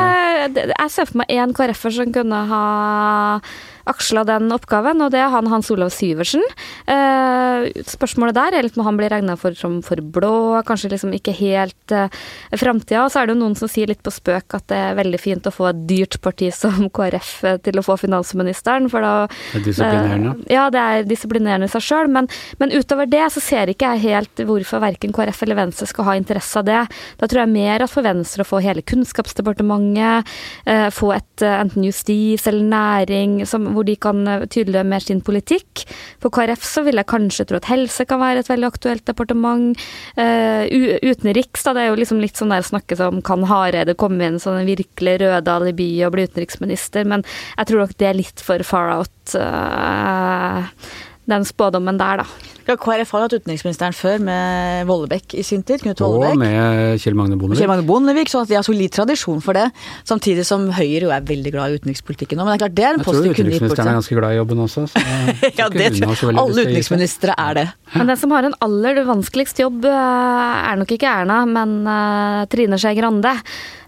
Det, 0.54 0.68
jeg 0.70 0.94
ser 0.94 1.10
for 1.10 1.22
meg 1.22 1.34
én 1.34 1.54
KrF-er 1.56 1.98
som 1.98 2.14
kunne 2.14 2.46
ha 2.50 2.64
aksla 3.88 4.24
den 4.28 4.50
oppgaven, 4.54 5.00
og 5.04 5.12
det 5.14 5.22
er 5.22 5.30
han 5.32 5.48
Hans 5.50 5.70
Olav 5.72 5.92
Syversen. 5.94 6.44
Eh, 6.90 7.68
spørsmålet 7.88 8.36
der 8.36 8.56
er 8.56 8.66
litt 8.66 8.78
om 8.78 8.86
han 8.86 8.98
blir 8.98 9.12
regna 9.12 9.36
for 9.40 9.56
som 9.58 9.80
for 9.84 10.00
blå, 10.00 10.60
kanskje 10.66 10.92
liksom 10.94 11.14
ikke 11.16 11.34
helt 11.36 11.94
eh, 11.94 12.12
framtida. 12.58 13.04
Og 13.04 13.12
så 13.12 13.22
er 13.22 13.28
det 13.28 13.36
jo 13.36 13.40
noen 13.42 13.56
som 13.58 13.70
sier 13.70 13.90
litt 13.90 14.02
på 14.04 14.12
spøk 14.14 14.56
at 14.58 14.66
det 14.72 14.78
er 14.78 14.98
veldig 14.98 15.20
fint 15.20 15.48
å 15.48 15.54
få 15.54 15.70
et 15.70 15.82
dyrt 15.88 16.20
parti 16.24 16.50
som 16.62 16.88
KrF 16.92 17.32
eh, 17.44 17.58
til 17.64 17.80
å 17.80 17.86
få 17.86 17.98
finansministeren, 18.00 18.90
for 18.92 19.06
da 19.06 19.14
Det 19.28 19.60
er 19.60 19.66
disiplinerende? 19.66 20.34
Eh, 20.46 20.54
ja, 20.56 20.66
det 20.72 20.84
er 20.84 21.08
disiplinerende 21.08 21.70
i 21.70 21.72
seg 21.72 21.86
sjøl, 21.86 22.10
men, 22.12 22.30
men, 22.62 22.74
utover 22.74 23.08
det 23.10 23.26
så 23.34 23.42
ser 23.42 23.72
ikke 23.72 23.94
jeg 23.94 24.14
helt 24.14 24.44
hvorfor 24.46 24.82
verken 24.82 25.14
KrF 25.16 25.44
eller 25.46 25.60
Venstre 25.64 25.88
skal 25.90 26.08
ha 26.08 26.16
interesse 26.18 26.60
av 26.60 26.68
det. 26.68 26.80
Da 27.20 27.28
tror 27.30 27.44
jeg 27.44 27.54
mer 27.54 27.84
at 27.84 27.92
for 27.92 28.06
Venstre 28.06 28.44
å 28.44 28.48
få 28.48 28.60
hele 28.64 28.84
Kunnskapsdepartementet, 28.86 30.30
eh, 30.70 30.88
få 30.94 31.12
et 31.16 31.44
eh, 31.44 31.58
enten 31.60 31.84
justis 31.86 32.46
eller 32.50 32.66
næring 32.70 33.40
som 33.48 33.68
hvor 33.74 33.79
de 33.88 33.96
kan 34.00 34.22
eh, 34.28 34.46
tydeliggjøre 34.46 34.88
mer 34.90 35.04
sin 35.04 35.22
politikk. 35.24 35.84
For 36.22 36.32
KrF 36.34 36.64
så 36.66 36.84
vil 36.86 37.00
jeg 37.00 37.10
kanskje 37.10 37.46
tro 37.48 37.60
at 37.60 37.70
helse 37.70 38.06
kan 38.08 38.22
være 38.22 38.44
et 38.44 38.50
veldig 38.50 38.70
aktuelt 38.70 39.04
departement. 39.08 39.78
Uh, 40.18 40.64
utenriks, 41.04 41.64
da, 41.66 41.74
det 41.76 41.84
er 41.84 41.90
jo 41.90 41.98
liksom 42.00 42.20
litt 42.22 42.38
sånn 42.38 42.52
der 42.52 42.64
snakkes 42.66 43.00
som 43.00 43.20
kan 43.24 43.44
Hareide 43.48 43.96
komme 43.98 44.26
inn 44.26 44.40
som 44.42 44.58
en 44.58 44.68
virkelig 44.68 45.18
røde 45.22 45.54
alibi 45.54 45.90
og 46.06 46.14
bli 46.14 46.26
utenriksminister, 46.28 47.06
men 47.08 47.24
jeg 47.56 47.70
tror 47.70 47.84
nok 47.84 47.96
det 48.00 48.10
er 48.10 48.18
litt 48.18 48.44
for 48.44 48.64
far 48.66 48.92
out. 48.98 49.34
Uh, 49.34 50.66
den 51.30 51.46
spådommen 51.46 52.00
der, 52.00 52.24
da. 52.24 52.59
Ja, 52.70 52.76
KrF 52.78 53.10
har 53.16 53.24
hatt 53.24 53.32
utenriksministeren 53.34 53.94
før, 53.96 54.20
med 54.22 54.86
Vollebekk 54.86 55.34
i 55.34 55.42
sin 55.42 55.64
tid. 55.66 55.80
Knut 55.82 55.98
Vollebekk. 56.04 56.36
Og 56.36 56.38
med 56.38 57.00
Kjell 57.02 57.16
Magne 57.18 57.34
Bondevik. 57.40 57.58
Kjell 57.58 57.70
Magne 57.72 57.86
Bondevik, 57.88 58.30
Så 58.30 58.44
de 58.46 58.54
har 58.54 58.62
solid 58.62 58.92
tradisjon 58.94 59.42
for 59.42 59.58
det. 59.58 59.64
Samtidig 60.06 60.44
som 60.46 60.68
Høyre 60.76 61.08
jo 61.08 61.10
er 61.10 61.24
veldig 61.26 61.50
glad 61.50 61.72
i 61.74 61.80
utenrikspolitikken 61.80 62.38
nå. 62.38 62.46
Men 62.46 62.54
det 62.54 62.60
er 62.60 62.62
klart, 62.62 62.76
det 62.78 62.86
er 62.86 63.00
en 63.00 63.02
post 63.02 63.24
de 63.24 63.32
kunne 63.34 63.50
gitt 63.50 63.66
bort. 63.66 63.74
Jeg 63.74 63.82
tror 63.82 63.90
utenriksministeren 63.90 63.90
er 63.90 63.98
ganske 63.98 64.18
glad 64.20 64.30
i 64.30 64.38
jobben 64.38 64.62
også. 64.66 64.86
ja, 65.60 65.66
det, 65.74 65.88
tror 65.98 66.14
jeg. 66.14 66.38
alle 66.44 66.66
utenriksministre 66.68 67.34
er 67.34 67.58
det. 67.58 67.66
Men 67.96 68.12
den 68.12 68.20
som 68.22 68.36
har 68.36 68.46
en 68.46 68.56
aller 68.62 69.02
vanskeligst 69.08 69.60
jobb, 69.64 69.82
eh, 69.90 70.70
er 70.70 70.78
nok 70.78 70.94
ikke 70.94 71.10
Erna, 71.10 71.42
men 71.50 71.76
uh, 71.88 72.46
Trine 72.50 72.78
Skei 72.78 72.94
Grande. 72.98 73.34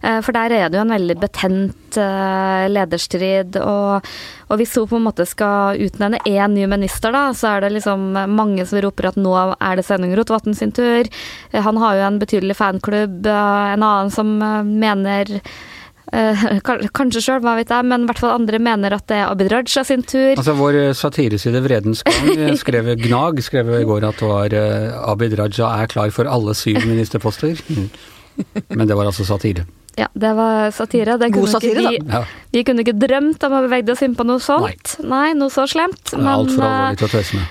Uh, 0.03 0.19
for 0.27 0.35
der 0.35 0.57
er 0.57 0.73
det 0.73 0.81
jo 0.81 0.83
en 0.83 0.95
veldig 0.97 1.17
betent 1.23 1.99
uh, 2.03 2.67
lederstrid. 2.73 3.61
Og, 3.63 4.09
og, 4.49 4.57
hvis 4.59 4.75
hun 4.81 4.89
på 4.91 4.99
en 4.99 5.07
måte 5.07 5.27
skal 5.29 5.79
utnevne 5.87 6.19
én 6.27 6.57
ny 6.57 6.67
minister, 6.71 7.15
da, 7.15 7.29
så 7.37 7.55
er 7.55 7.67
det 7.67 7.77
liksom 7.77 8.11
mange 8.35 8.67
som 8.67 8.72
roper 8.81 9.11
at 9.11 9.19
nå 9.21 9.35
er 9.59 9.77
det 9.79 9.85
Sveinung 9.87 10.15
Rotevatn 10.17 10.57
sin 10.57 10.73
tur. 10.73 11.11
Han 11.53 11.81
har 11.83 11.99
jo 11.99 12.07
en 12.09 12.19
betydelig 12.23 12.57
fanklubb. 12.59 13.27
En 13.27 13.83
annen 13.85 14.13
som 14.15 14.33
mener 14.39 15.41
kanskje 16.99 17.23
sjøl, 17.25 17.43
hva 17.45 17.55
vet 17.57 17.71
jeg, 17.73 17.87
men 17.89 18.05
i 18.05 18.11
hvert 18.11 18.21
fall 18.21 18.35
andre 18.35 18.61
mener 18.63 18.97
at 18.97 19.07
det 19.09 19.21
er 19.21 19.31
Abid 19.31 19.53
Raja 19.53 19.85
sin 19.87 20.03
tur. 20.05 20.35
Altså 20.37 20.57
Vår 20.59 20.81
satireside 20.99 21.63
Vredens 21.65 22.03
Gang 22.09 22.57
skrev 22.63 22.91
Gnag 23.01 23.41
skrev 23.45 23.71
i 23.81 23.85
går 23.89 24.09
at 24.11 24.21
det 24.21 24.33
var 24.33 24.57
Abid 25.13 25.37
Raja 25.41 25.71
er 25.83 25.93
klar 25.93 26.13
for 26.15 26.29
alle 26.29 26.57
syv 26.59 26.83
ministerposter. 26.93 27.61
Men 28.73 28.89
det 28.89 28.97
var 28.97 29.09
altså 29.09 29.29
satire. 29.29 29.65
Ja, 29.97 30.09
det 30.13 30.33
var 30.33 30.71
satire. 30.71 31.17
Det 31.17 31.29
God 31.29 31.49
satire, 31.49 31.89
vi, 31.91 31.99
da. 31.99 32.25
Vi 32.53 32.63
kunne 32.65 32.81
ikke 32.85 32.95
drømt 32.97 33.43
om 33.45 33.55
å 33.57 33.61
bevege 33.67 33.93
oss 33.93 34.03
inn 34.05 34.15
på 34.17 34.25
noe 34.25 34.41
sånt. 34.41 34.95
Nei, 35.01 35.09
Nei 35.13 35.35
noe 35.37 35.53
så 35.53 35.67
slemt. 35.69 36.15
Men, 36.17 36.49
med. 36.57 37.03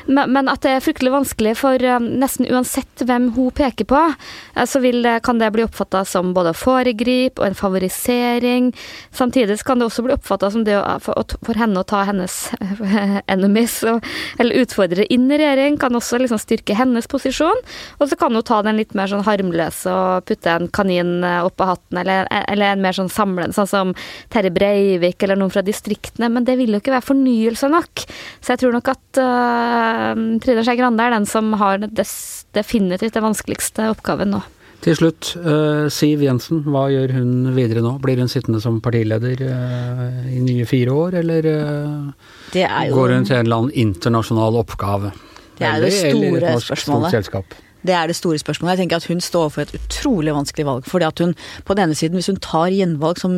Men, 0.08 0.32
men, 0.34 0.50
at 0.50 0.64
det 0.66 0.76
er 0.76 0.84
fryktelig 0.84 1.14
vanskelig 1.14 1.54
for 1.60 1.86
um, 1.86 2.08
nesten 2.22 2.50
uansett 2.50 3.04
hvem 3.06 3.32
hun 3.36 3.52
peker 3.58 3.86
på, 3.90 4.02
uh, 4.14 4.64
så 4.66 4.82
vil, 4.82 5.06
kan 5.26 5.42
det 5.42 5.52
bli 5.54 5.66
oppfatta 5.68 6.02
som 6.06 6.32
både 6.38 6.56
foregrip 6.58 7.42
og 7.42 7.52
en 7.52 7.58
favorisering. 7.58 8.72
Samtidig 9.14 9.60
kan 9.66 9.82
det 9.82 9.90
også 9.90 10.06
bli 10.06 10.16
oppfatta 10.18 10.50
som 10.54 10.66
det 10.66 10.80
å, 10.80 10.98
for, 11.02 11.22
for, 11.46 11.62
henne 11.62 11.82
å 11.82 11.86
ta 11.86 12.02
hennes 12.10 12.40
enemies, 13.36 13.78
og, 13.86 14.02
eller 14.42 14.66
utfordre 14.66 15.06
inn 15.14 15.30
i 15.30 15.38
regjering, 15.42 15.78
kan 15.82 15.98
også 15.98 16.22
liksom 16.22 16.42
styrke 16.42 16.78
hennes 16.78 17.10
posisjon. 17.10 17.66
Og 18.02 18.10
så 18.10 18.18
kan 18.18 18.34
hun 18.34 18.46
ta 18.46 18.64
den 18.66 18.82
litt 18.82 18.98
mer 18.98 19.10
sånn 19.14 19.26
harmløse 19.30 19.94
og 19.94 20.30
putte 20.30 20.58
en 20.58 20.70
kanin 20.74 21.20
opp 21.22 21.62
av 21.62 21.76
hatten, 21.76 22.02
eller 22.02 22.31
eller 22.32 22.74
en 22.74 22.84
mer 22.84 22.96
sånn 22.98 23.12
samlende, 23.12 23.56
sånn 23.56 23.70
som 23.70 23.94
Terje 24.32 24.54
Breivik 24.56 25.24
eller 25.26 25.40
noen 25.40 25.54
fra 25.54 25.64
distriktene. 25.66 26.32
Men 26.32 26.48
det 26.48 26.58
vil 26.60 26.74
jo 26.74 26.82
ikke 26.82 26.96
være 26.96 27.10
fornyelse 27.10 27.72
nok. 27.72 28.06
Så 28.40 28.56
jeg 28.56 28.64
tror 28.64 28.78
nok 28.78 28.94
at 28.94 29.22
uh, 29.22 30.14
Trine 30.44 30.66
Skei 30.66 30.80
Grande 30.80 31.06
er 31.06 31.16
den 31.16 31.28
som 31.30 31.54
har 31.62 31.84
des, 31.84 32.16
definitivt 32.58 33.18
den 33.18 33.28
vanskeligste 33.30 33.92
oppgaven 33.94 34.36
nå. 34.38 34.44
Til 34.82 34.96
slutt, 34.98 35.36
uh, 35.46 35.86
Siv 35.94 36.24
Jensen, 36.26 36.64
hva 36.66 36.88
gjør 36.90 37.12
hun 37.20 37.52
videre 37.54 37.84
nå? 37.86 37.98
Blir 38.02 38.18
hun 38.18 38.32
sittende 38.32 38.62
som 38.64 38.80
partileder 38.82 39.44
uh, 39.46 40.22
i 40.32 40.40
nye 40.42 40.66
fire 40.70 40.96
år, 41.04 41.20
eller 41.22 41.50
uh, 41.54 42.32
jo... 42.58 42.96
går 42.96 43.14
hun 43.14 43.28
til 43.30 43.38
en 43.38 43.46
eller 43.46 43.60
annen 43.62 43.76
internasjonal 43.84 44.58
oppgave? 44.64 45.14
Det 45.60 45.68
er 45.68 45.78
jo 45.78 45.86
det 45.86 45.94
store 46.00 46.56
spørsmålet. 46.66 47.60
Det 47.88 47.94
er 47.98 48.10
det 48.10 48.16
store 48.18 48.40
spørsmålet. 48.42 48.76
Jeg 48.76 48.84
tenker 48.84 49.02
at 49.02 49.08
Hun 49.10 49.22
står 49.24 49.48
overfor 49.48 49.66
et 49.66 49.76
utrolig 49.78 50.34
vanskelig 50.36 50.66
valg. 50.66 50.86
fordi 50.86 51.06
at 51.08 51.20
hun, 51.20 51.36
på 51.66 51.76
den 51.76 51.90
ene 51.90 51.96
siden, 51.96 52.16
Hvis 52.16 52.28
hun 52.28 52.38
tar 52.38 52.70
gjenvalg 52.70 53.18
som, 53.18 53.34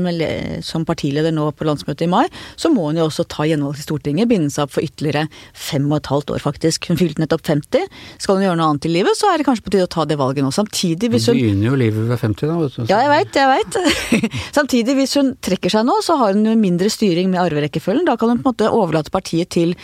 som, 0.61 0.85
partileder 0.85 1.31
nå 1.31 1.51
på 1.51 1.63
landsmøtet 1.63 2.03
i 2.03 2.11
mai, 2.11 2.27
så 2.55 2.69
må 2.69 2.89
hun 2.89 2.97
jo 2.97 3.07
også 3.07 3.27
ta 3.27 3.43
gjenvalg 3.43 3.75
til 3.75 3.83
Stortinget. 3.83 4.27
Binde 4.27 4.51
seg 4.51 4.67
opp 4.67 4.73
for 4.75 4.83
ytterligere 4.83 5.27
fem 5.53 5.85
og 5.91 5.97
et 5.97 6.11
halvt 6.11 6.35
år, 6.35 6.39
faktisk. 6.43 6.89
Hun 6.89 6.99
fylte 6.99 7.23
nettopp 7.23 7.45
50. 7.47 7.87
Skal 8.19 8.35
hun 8.35 8.43
gjøre 8.43 8.57
noe 8.59 8.69
annet 8.73 8.85
i 8.85 8.93
livet, 8.93 9.15
så 9.17 9.31
er 9.31 9.37
det 9.37 9.47
kanskje 9.47 9.63
på 9.63 9.75
tide 9.75 9.87
å 9.87 9.93
ta 9.95 10.05
det 10.05 10.19
valget 10.19 10.43
nå. 10.43 10.51
Samtidig 10.51 11.09
hvis 11.13 11.29
hun 11.31 11.39
Begynner 11.39 11.71
jo 11.71 11.75
livet 11.79 12.09
ved 12.09 12.19
50, 12.19 12.47
da. 12.47 12.57
Vet 12.59 12.75
du. 12.75 12.81
Ja, 12.91 12.99
jeg 13.03 13.11
veit, 13.13 13.39
jeg 13.39 13.47
veit. 13.51 13.79
Samtidig, 14.57 14.97
hvis 14.99 15.15
hun 15.19 15.33
trekker 15.43 15.71
seg 15.71 15.87
nå, 15.87 15.99
så 16.03 16.17
har 16.19 16.35
hun 16.35 16.45
jo 16.45 16.57
mindre 16.59 16.91
styring 16.91 17.31
med 17.31 17.41
arverekkefølgen. 17.43 18.05
Da 18.09 18.17
kan 18.19 18.33
hun 18.33 18.43
på 18.43 18.51
en 18.51 18.53
måte 18.53 18.73
overlate 18.73 19.13
partiet 19.13 19.53
til 19.55 19.75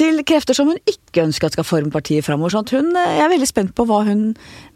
til 0.00 0.22
krefter 0.24 0.56
som 0.56 0.70
hun 0.70 0.78
ikke 0.88 1.24
ønsker 1.26 1.48
at 1.48 1.56
skal 1.56 1.66
forme 1.66 1.92
partiet 1.92 2.24
framover. 2.24 2.54
Sånn 2.54 2.68
hun, 2.72 2.90
eh, 2.96 3.16
jeg 3.18 3.24
er 3.26 3.32
veldig 3.34 3.48
spent 3.48 3.74
på 3.76 3.86
hva 3.88 4.02
hun 4.06 4.22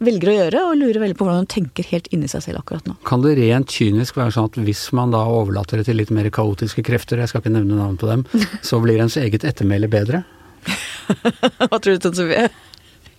velger 0.03 0.31
å 0.31 0.35
gjøre, 0.35 0.63
og 0.69 0.77
lurer 0.81 1.01
veldig 1.01 1.17
på 1.17 1.25
hvordan 1.25 1.43
hun 1.43 1.53
tenker 1.55 1.87
helt 1.89 2.09
inni 2.13 2.29
seg 2.31 2.45
selv 2.45 2.61
akkurat 2.61 2.85
nå. 2.89 2.97
Kan 3.07 3.25
det 3.25 3.37
rent 3.39 3.73
kynisk 3.73 4.19
være 4.19 4.35
sånn 4.35 4.51
at 4.51 4.59
hvis 4.67 4.87
man 4.97 5.15
da 5.15 5.23
overlater 5.25 5.81
det 5.81 5.87
til 5.89 5.99
litt 6.01 6.13
mer 6.13 6.29
kaotiske 6.33 6.85
krefter, 6.85 7.21
jeg 7.21 7.31
skal 7.31 7.41
ikke 7.41 7.55
nevne 7.55 7.79
navn 7.79 7.97
på 8.01 8.11
dem, 8.11 8.27
så 8.67 8.81
blir 8.83 9.01
ens 9.01 9.17
eget 9.21 9.47
ettermæle 9.47 9.89
bedre? 9.91 10.25
hva 11.69 11.77
tror 11.77 11.95
du, 11.95 11.99
Tone 12.05 12.21
Sofie? 12.21 12.49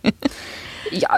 Ja, 0.95 1.17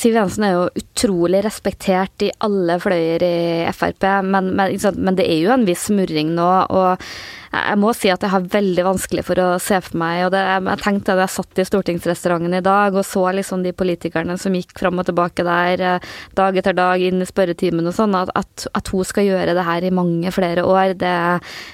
Siv 0.00 0.14
Jensen 0.16 0.46
er 0.46 0.54
jo 0.54 0.62
utrolig 0.80 1.42
respektert 1.44 2.24
i 2.24 2.30
alle 2.40 2.78
fløyer 2.80 3.20
i 3.20 3.72
Frp, 3.76 4.06
men, 4.24 4.54
men, 4.56 4.78
men 4.96 5.18
det 5.18 5.26
er 5.28 5.42
jo 5.42 5.52
en 5.52 5.66
viss 5.68 5.90
smurring 5.90 6.32
nå. 6.38 6.48
og 6.72 7.04
jeg 7.50 7.78
må 7.82 7.90
si 7.96 8.10
at 8.12 8.22
jeg 8.22 8.30
har 8.30 8.44
veldig 8.46 8.84
vanskelig 8.86 9.24
for 9.26 9.40
å 9.42 9.48
se 9.62 9.78
for 9.82 9.98
meg 9.98 10.22
og 10.28 10.32
det, 10.34 10.40
Jeg 10.40 10.82
tenkte 10.84 11.16
da 11.18 11.24
jeg 11.24 11.34
satt 11.34 11.58
i 11.58 11.66
stortingsrestauranten 11.66 12.54
i 12.54 12.62
dag 12.62 12.94
og 12.94 13.06
så 13.06 13.24
liksom 13.34 13.64
de 13.66 13.72
politikerne 13.74 14.36
som 14.38 14.54
gikk 14.54 14.76
fram 14.78 15.02
og 15.02 15.08
tilbake 15.08 15.42
der 15.46 15.82
eh, 15.82 16.06
dag 16.38 16.56
etter 16.60 16.76
dag 16.78 17.02
inn 17.02 17.24
i 17.24 17.26
spørretimen 17.26 17.90
og 17.90 17.96
sånn, 17.96 18.14
at, 18.14 18.30
at, 18.38 18.68
at, 18.70 18.92
hun 18.94 19.06
skal 19.06 19.26
gjøre 19.26 19.56
det 19.58 19.66
her 19.66 19.86
i 19.86 19.92
mange 19.94 20.30
flere 20.34 20.62
år, 20.66 20.94
det 20.98 21.16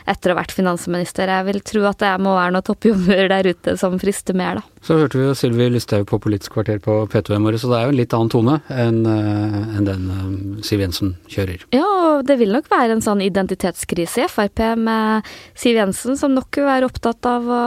etter 0.08 0.32
å 0.32 0.36
ha 0.36 0.40
vært 0.40 0.54
finansminister. 0.56 1.30
Jeg 1.32 1.46
vil 1.48 1.60
tro 1.66 1.84
at 1.88 2.00
det 2.00 2.12
må 2.24 2.34
være 2.36 2.56
noen 2.56 2.66
toppjobber 2.66 3.28
der 3.34 3.50
ute 3.52 3.76
som 3.80 3.98
frister 4.00 4.36
mer, 4.36 4.60
da. 4.60 4.76
Så 4.86 4.96
hørte 5.00 5.18
vi 5.18 5.24
jo 5.26 5.34
Sylvi 5.34 5.66
Listhaug 5.72 6.04
på 6.06 6.20
Politisk 6.22 6.54
kvarter 6.54 6.78
på 6.82 7.00
P2 7.10 7.34
i 7.34 7.40
morges, 7.42 7.64
så 7.64 7.72
det 7.72 7.78
er 7.78 7.88
jo 7.88 7.94
en 7.94 7.98
litt 7.98 8.14
annen 8.14 8.30
tone 8.32 8.58
enn 8.70 9.00
eh, 9.10 9.56
en 9.76 9.88
den 9.88 10.04
eh, 10.14 10.26
Siv 10.66 10.84
Jensen 10.84 11.16
kjører. 11.32 11.66
Ja, 11.74 11.84
og 11.84 12.28
det 12.28 12.38
vil 12.40 12.54
nok 12.54 12.70
være 12.70 12.94
en 12.94 13.04
sånn 13.04 13.24
identitetskrise 13.24 14.24
i 14.24 14.30
Frp 14.30 14.62
med 14.78 15.26
Siv 15.66 15.80
Jensen, 15.80 16.14
som 16.14 16.30
nok 16.30 16.54
vil 16.54 16.68
være 16.68 16.86
opptatt 16.86 17.26
av 17.26 17.46
å 17.50 17.62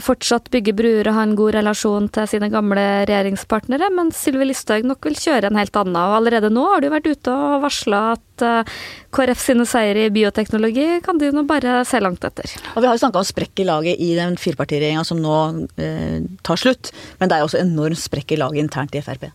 fortsatt 0.00 0.46
bygge 0.54 0.72
bruer 0.72 1.10
og 1.10 1.16
ha 1.18 1.24
en 1.26 1.34
god 1.36 1.52
relasjon 1.58 2.06
til 2.14 2.30
sine 2.30 2.48
gamle 2.48 2.80
regjeringspartnere, 3.04 3.90
mens 3.92 4.22
Sylvi 4.24 4.46
Listhaug 4.48 4.88
nok 4.88 5.04
vil 5.04 5.18
kjøre 5.20 5.50
en 5.50 5.60
helt 5.60 5.76
annen. 5.76 5.98
Og 6.00 6.16
allerede 6.22 6.48
nå 6.48 6.64
har 6.70 6.80
du 6.80 6.88
vært 6.94 7.10
ute 7.10 7.34
og 7.34 7.60
varsla 7.66 8.00
at 8.14 8.46
uh, 8.46 8.72
KrF 9.12 9.44
sine 9.44 9.68
seire 9.68 10.06
i 10.08 10.14
bioteknologi 10.16 11.02
kan 11.04 11.20
du 11.20 11.28
nå 11.28 11.44
bare 11.44 11.82
se 11.84 12.00
langt 12.00 12.24
etter. 12.24 12.56
Og 12.72 12.80
Vi 12.80 12.88
har 12.88 12.96
jo 12.96 13.04
snakka 13.04 13.20
om 13.20 13.28
sprekk 13.34 13.60
i 13.60 13.68
laget 13.68 14.00
i 14.00 14.14
den 14.16 14.40
firepartiregjeringa 14.40 15.04
som 15.04 15.20
nå 15.20 15.38
eh, 15.76 16.24
tar 16.40 16.64
slutt, 16.64 16.94
men 17.20 17.28
det 17.28 17.36
er 17.36 17.44
også 17.44 17.60
enorm 17.60 18.00
sprekk 18.00 18.32
i 18.32 18.40
laget 18.40 18.64
internt 18.64 18.96
i 18.96 19.04
Frp. 19.04 19.28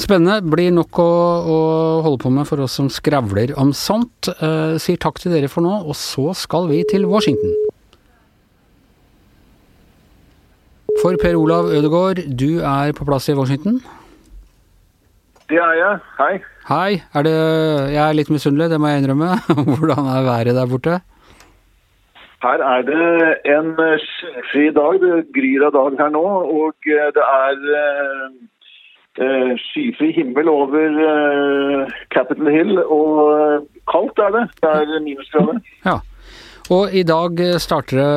Spennende. 0.00 0.40
Blir 0.54 0.72
nok 0.74 1.00
å, 1.02 1.10
å, 1.44 1.58
holde 2.06 2.22
på 2.24 2.32
med 2.34 2.48
for 2.48 2.64
oss 2.64 2.76
som 2.80 2.90
skravler 2.92 3.54
om 3.60 3.72
sånt. 3.76 4.30
Eh, 4.34 4.76
sier 4.82 5.00
takk 5.00 5.20
til 5.22 5.34
dere 5.34 5.50
for 5.52 5.64
nå, 5.64 5.76
og 5.84 5.96
så 5.98 6.32
skal 6.38 6.68
vi 6.70 6.82
til 6.90 7.06
Washington. 7.10 7.54
For 11.02 11.18
Per 11.20 11.36
Olav 11.36 11.68
Ødegaard, 11.74 12.22
du 12.38 12.62
er 12.64 12.94
på 12.96 13.06
plass 13.08 13.28
i 13.28 13.36
Washington? 13.36 13.80
Det 15.50 15.58
er 15.60 15.74
jeg. 15.76 15.96
Hei. 16.18 16.34
Hei. 16.68 16.92
Er 17.12 17.26
det, 17.26 17.34
jeg 17.92 18.02
er 18.04 18.14
litt 18.16 18.30
misunnelig, 18.32 18.70
det 18.72 18.78
må 18.80 18.88
jeg 18.88 19.02
innrømme. 19.02 19.34
Hvordan 19.80 20.08
er 20.14 20.24
været 20.24 20.56
der 20.56 20.70
borte? 20.70 21.00
Her 22.44 22.62
er 22.64 22.82
det 22.88 23.04
en 23.56 23.68
skyfri 24.04 24.64
dag. 24.76 24.96
Det 25.02 25.20
gryr 25.36 25.66
av 25.68 25.74
dag 25.76 26.00
her 26.00 26.10
nå. 26.16 26.24
Og 26.62 26.88
det 26.88 27.26
er 27.26 27.60
uh, 29.20 29.52
skyfri 29.68 30.10
himmel 30.16 30.48
over 30.50 30.98
uh, 30.98 31.92
Capitol 32.14 32.50
Hill, 32.52 32.78
og 32.82 33.20
uh, 33.22 33.62
kaldt 33.90 34.18
er 34.18 34.34
det. 34.34 34.44
Det 34.62 34.72
er 34.72 35.04
minusgrader. 35.04 35.62
Ja. 35.84 36.00
Og 36.72 36.94
i 36.96 37.02
dag 37.04 37.40
starter 37.60 37.98
det 37.98 38.12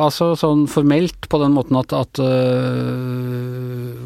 altså 0.00 0.30
sånn 0.40 0.62
formelt 0.72 1.26
på 1.28 1.40
den 1.42 1.52
måten 1.52 1.76
at, 1.76 1.92
at 1.92 2.20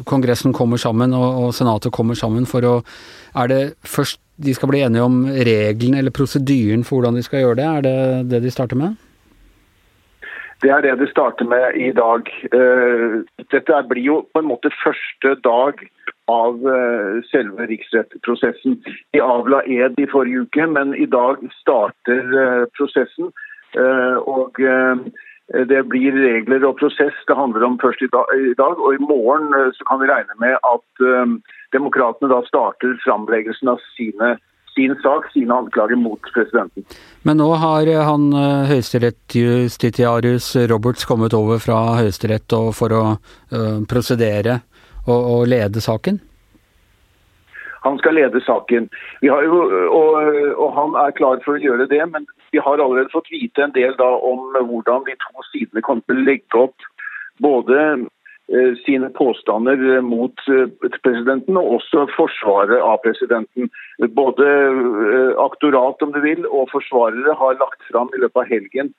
Kongressen 0.03 0.51
kommer 0.51 0.81
sammen 0.81 1.15
og, 1.15 1.27
og, 1.39 1.53
Senatet 1.55 1.95
kommer 1.95 2.19
sammen 2.19 2.43
for 2.51 2.67
å 2.67 2.73
Er 3.31 3.47
det 3.47 3.61
først 3.87 4.19
de 4.43 4.51
skal 4.57 4.73
bli 4.73 4.81
enige 4.83 5.07
om 5.07 5.21
reglene 5.31 6.01
eller 6.01 6.11
prosedyren 6.11 6.83
for 6.83 6.99
hvordan 6.99 7.15
de 7.15 7.23
skal 7.23 7.45
gjøre 7.45 7.61
det? 7.61 7.69
Er 7.77 7.87
det 7.87 7.95
det 8.33 8.43
de 8.43 8.51
starter 8.51 8.75
med? 8.75 8.99
Det 10.59 10.73
er 10.73 10.83
det 10.83 10.97
de 10.99 11.07
starter 11.07 11.47
med 11.47 11.79
i 11.79 11.93
dag. 11.95 12.27
Dette 13.55 13.81
blir 13.87 14.03
jo 14.03 14.19
på 14.33 14.43
en 14.43 14.51
måte 14.51 14.73
første 14.83 15.37
dag 15.47 15.79
av 16.27 16.55
eh, 16.67 17.23
selve 17.31 17.67
riksrettsprosessen. 17.67 18.81
De 19.11 19.21
avla 19.23 19.63
ed 19.63 19.99
i 19.99 20.07
forrige 20.11 20.43
uke, 20.47 20.67
men 20.67 20.95
i 20.95 21.07
dag 21.07 21.39
starter 21.61 22.35
eh, 22.43 22.65
prosessen. 22.77 23.31
Eh, 23.77 24.17
og 24.27 24.59
det 25.71 25.79
blir 25.87 26.11
regler 26.11 26.65
og 26.67 26.75
prosess 26.81 27.15
det 27.29 27.35
handler 27.37 27.63
om 27.63 27.77
først 27.79 28.03
i 28.03 28.09
dag. 28.11 28.75
Og 28.75 28.97
i 28.97 28.99
morgen 28.99 29.53
så 29.77 29.87
kan 29.87 30.01
vi 30.01 30.09
regne 30.09 30.35
med 30.43 30.57
at 30.59 31.05
demokratene 31.71 32.27
da 32.27 32.41
starter 32.49 32.97
framleggelsen 33.05 33.71
av 33.71 33.79
sine 33.95 34.35
sin 34.75 34.91
sak, 35.01 35.23
sine 35.33 35.55
anklager 35.55 35.97
mot 35.97 36.21
presidenten. 36.35 36.83
Men 37.25 37.39
nå 37.39 37.47
har 37.63 37.87
han 38.09 38.27
høyesterettsjustitiarius 38.69 40.51
Roberts 40.69 41.07
kommet 41.07 41.33
over 41.33 41.63
fra 41.63 41.79
Høyesterett 42.01 42.53
for 42.75 42.93
å 42.93 43.05
prosedere 43.89 44.59
og, 45.07 45.29
å 45.33 45.45
lede 45.47 45.83
saken? 45.83 46.19
Han 47.85 47.97
skal 48.01 48.17
lede 48.17 48.41
saken. 48.43 48.89
Jo, 49.23 49.37
og, 49.37 50.17
og, 50.57 50.69
han 50.75 50.97
er 50.99 51.15
klar 51.15 51.39
for 51.45 51.55
å 51.55 51.63
gjøre 51.63 51.87
det, 51.91 52.03
men 52.11 52.27
vi 52.51 52.59
har 52.63 52.81
allerede 52.83 53.13
fått 53.13 53.31
vite 53.31 53.63
en 53.63 53.75
del 53.75 53.95
om 54.01 54.51
hvordan 54.57 55.07
de 55.07 55.15
to 55.23 55.47
sidene 55.51 55.83
kommer 55.85 56.03
til 56.07 56.21
å 56.21 56.27
legge 56.27 56.61
opp 56.67 56.87
både 57.43 57.79
eh, 57.85 58.73
sine 58.83 59.11
påstander 59.15 60.01
mot 60.01 60.43
eh, 60.51 60.67
presidenten 61.05 61.59
og 61.59 61.77
også 61.77 62.07
forsvaret 62.15 62.81
av 62.81 62.99
presidenten. 63.05 63.69
Både 64.17 64.47
eh, 64.47 65.33
aktorat 65.43 66.03
om 66.03 66.15
du 66.15 66.21
vil, 66.25 66.47
og 66.49 66.71
forsvarere 66.73 67.37
har 67.39 67.59
lagt 67.61 67.83
fram 67.91 68.11
i 68.13 68.23
løpet 68.23 68.43
av 68.43 68.55
helgen 68.55 68.95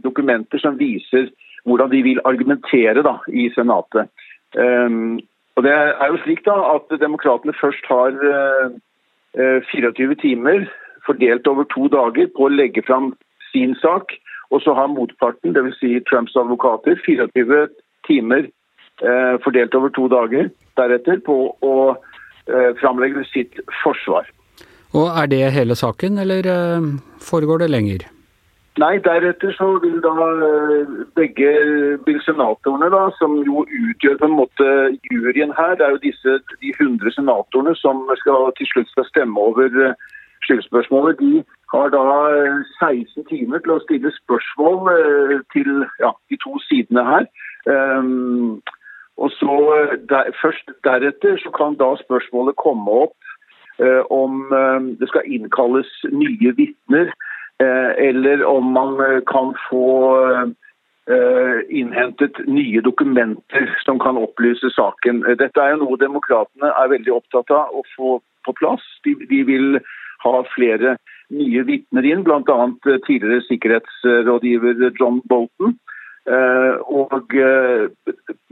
dokumenter 0.00 0.56
som 0.56 0.78
viser 0.80 1.26
hvordan 1.68 1.90
de 1.92 1.98
vil 2.00 2.20
argumentere 2.24 3.02
da, 3.04 3.18
i 3.28 3.50
Senatet. 3.52 4.08
Um, 4.58 5.20
og 5.56 5.62
Det 5.62 5.72
er 5.72 6.06
jo 6.10 6.18
slik 6.24 6.44
da 6.46 6.54
at 6.74 7.00
Demokratene 7.00 7.54
først 7.60 7.86
har 7.86 8.14
uh, 8.14 9.62
24 9.70 10.14
timer 10.22 10.66
fordelt 11.06 11.46
over 11.46 11.64
to 11.74 11.88
dager 11.88 12.30
på 12.36 12.46
å 12.46 12.54
legge 12.54 12.82
fram 12.86 13.12
sin 13.52 13.74
sak. 13.82 14.14
Og 14.50 14.62
så 14.62 14.74
har 14.74 14.90
motparten, 14.90 15.54
dvs. 15.54 15.78
Si 15.80 15.98
Trumps 16.10 16.36
advokater, 16.36 16.98
24 17.06 17.68
timer 18.06 18.48
uh, 19.02 19.34
fordelt 19.44 19.74
over 19.74 19.94
to 19.94 20.08
dager 20.08 20.50
deretter 20.78 21.22
på 21.26 21.38
å 21.62 21.76
framlegge 22.76 23.22
sitt 23.24 23.54
forsvar. 23.80 24.26
Og 24.92 25.06
Er 25.08 25.30
det 25.32 25.52
hele 25.54 25.72
saken, 25.74 26.18
eller 26.20 26.44
foregår 27.16 27.62
det 27.62 27.70
lenger? 27.70 28.04
Nei, 28.82 28.98
deretter 28.98 29.52
så 29.54 29.68
vil 29.78 30.00
da 30.02 30.10
eh, 30.42 30.94
begge 31.14 32.18
senatorene, 32.26 32.88
da, 32.90 33.04
som 33.20 33.36
jo 33.46 33.62
utgjør 33.62 34.16
på 34.18 34.26
en 34.26 34.38
måte 34.40 34.70
juryen 35.12 35.52
her, 35.54 35.76
det 35.78 35.84
er 35.86 35.92
jo 35.94 36.00
disse 36.02 36.32
de 36.58 36.72
100 36.74 37.14
senatorene 37.14 37.76
som 37.78 38.02
skal, 38.18 38.48
til 38.58 38.66
slutt 38.72 38.90
skal 38.90 39.06
stemme 39.12 39.38
over 39.38 39.70
eh, 39.84 39.94
skyldspørsmålet, 40.42 41.22
de 41.22 41.44
har 41.70 41.92
da 41.94 42.02
16 42.80 43.04
eh, 43.22 43.28
timer 43.28 43.62
til 43.62 43.76
å 43.76 43.82
stille 43.84 44.10
spørsmål 44.16 44.90
til 45.54 45.70
ja, 46.02 46.10
de 46.30 46.38
to 46.42 46.58
sidene 46.66 47.04
her. 47.06 47.28
Um, 47.70 48.58
og 49.16 49.30
så 49.38 49.54
der, 50.10 50.34
Først 50.42 50.74
deretter 50.84 51.38
så 51.44 51.54
kan 51.54 51.78
da 51.78 51.92
spørsmålet 52.02 52.58
komme 52.58 52.98
opp 53.06 53.14
uh, 53.78 54.02
om 54.10 54.50
um, 54.50 54.90
det 54.98 55.08
skal 55.08 55.30
innkalles 55.30 55.94
nye 56.10 56.52
vitner 56.58 57.14
eller 57.62 58.44
om 58.44 58.64
man 58.72 59.00
eh, 59.00 59.20
kan 59.26 59.54
få 59.70 59.86
eh, 61.10 61.58
innhentet 61.68 62.46
nye 62.46 62.80
dokumenter 62.80 63.78
som 63.84 63.98
kan 63.98 64.16
opplyse 64.16 64.70
saken. 64.70 65.22
Dette 65.38 65.62
er 65.62 65.74
jo 65.74 65.84
noe 65.84 66.00
demokratene 66.00 66.72
er 66.72 66.92
veldig 66.92 67.14
opptatt 67.14 67.52
av 67.54 67.74
å 67.74 67.84
få 67.96 68.18
på 68.44 68.56
plass. 68.58 68.84
De, 69.04 69.14
de 69.30 69.42
vil 69.48 69.78
ha 70.24 70.42
flere 70.54 70.96
nye 71.32 71.62
vitner 71.64 72.04
inn, 72.04 72.24
bl.a. 72.24 72.58
tidligere 73.06 73.40
sikkerhetsrådgiver 73.48 74.90
John 75.00 75.22
Bolton. 75.28 75.78
Og 76.24 77.32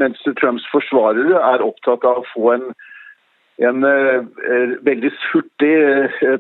mens 0.01 0.25
Trumps 0.41 0.65
forsvarere 0.73 1.39
er 1.41 1.65
opptatt 1.65 2.05
av 2.09 2.21
å 2.21 2.27
få 2.33 2.51
en, 2.53 2.67
en 3.61 3.85
veldig 4.87 5.11
hurtig 5.33 5.75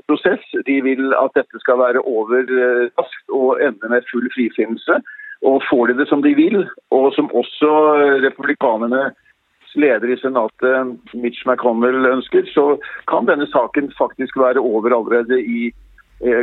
prosess. 0.08 0.44
De 0.66 0.78
vil 0.82 1.12
at 1.18 1.34
dette 1.36 1.60
skal 1.60 1.78
være 1.78 2.00
over 2.08 2.46
raskt 2.98 3.34
og 3.36 3.60
ende 3.60 3.90
med 3.92 4.06
full 4.08 4.30
frifinnelse. 4.32 4.96
Og 5.42 5.62
får 5.68 5.90
de 5.90 5.98
det 5.98 6.08
som 6.08 6.22
de 6.22 6.32
vil, 6.38 6.62
og 6.94 7.12
som 7.14 7.30
også 7.34 7.70
republikanernes 8.24 9.12
leder 9.74 10.12
i 10.12 10.18
Senatet, 10.20 10.98
Mitch 11.14 11.46
McConnell, 11.46 12.06
ønsker, 12.06 12.46
så 12.54 12.76
kan 13.10 13.28
denne 13.28 13.48
saken 13.50 13.92
faktisk 13.98 14.36
være 14.36 14.60
over 14.60 14.92
allerede 14.94 15.40
i 15.40 15.68
eh, 15.68 15.91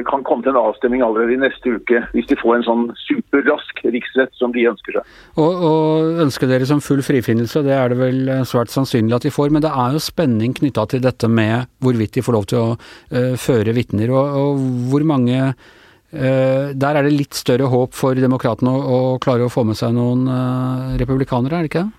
kan 0.09 0.23
komme 0.27 0.43
til 0.43 0.51
en 0.51 0.59
avstemning 0.59 1.03
allerede 1.05 1.37
i 1.37 1.39
neste 1.39 1.71
uke, 1.79 2.01
hvis 2.11 2.27
de 2.27 2.37
får 2.39 2.57
en 2.57 2.65
sånn 2.67 2.81
superrask 2.99 3.79
riksrett 3.85 4.33
som 4.35 4.51
de 4.55 4.65
ønsker 4.67 4.97
seg. 4.97 5.13
Og, 5.39 5.63
og 5.69 6.21
ønsker 6.25 6.51
dere 6.51 6.67
som 6.67 6.81
full 6.83 6.99
frifinnelse, 7.05 7.63
det 7.63 7.75
er 7.77 7.93
det 7.93 7.99
vel 8.01 8.31
svært 8.49 8.73
sannsynlig 8.73 9.15
at 9.15 9.27
de 9.27 9.33
får, 9.33 9.53
men 9.55 9.63
det 9.63 9.71
er 9.71 9.95
jo 9.95 10.03
spenning 10.03 10.55
knytta 10.57 10.85
til 10.91 11.03
dette 11.05 11.29
med 11.31 11.69
hvorvidt 11.83 12.17
de 12.17 12.25
får 12.25 12.35
lov 12.35 12.49
til 12.51 12.59
å 12.59 12.69
uh, 12.75 13.35
føre 13.39 13.75
vitner. 13.77 14.11
Og, 14.11 14.39
og, 14.41 14.65
hvor 14.91 15.05
mange 15.07 15.39
uh, 15.39 16.65
Der 16.75 16.91
er 16.91 17.05
det 17.05 17.15
litt 17.15 17.37
større 17.37 17.69
håp 17.71 17.95
for 17.95 18.19
demokratene 18.19 18.73
å, 18.73 18.83
å 19.15 19.17
klare 19.23 19.47
å 19.47 19.53
få 19.53 19.63
med 19.69 19.79
seg 19.79 19.95
noen 19.95 20.27
uh, 20.27 20.97
republikanere, 20.99 21.55
er 21.55 21.67
det 21.67 21.71
ikke 21.71 21.85
det? 21.87 21.98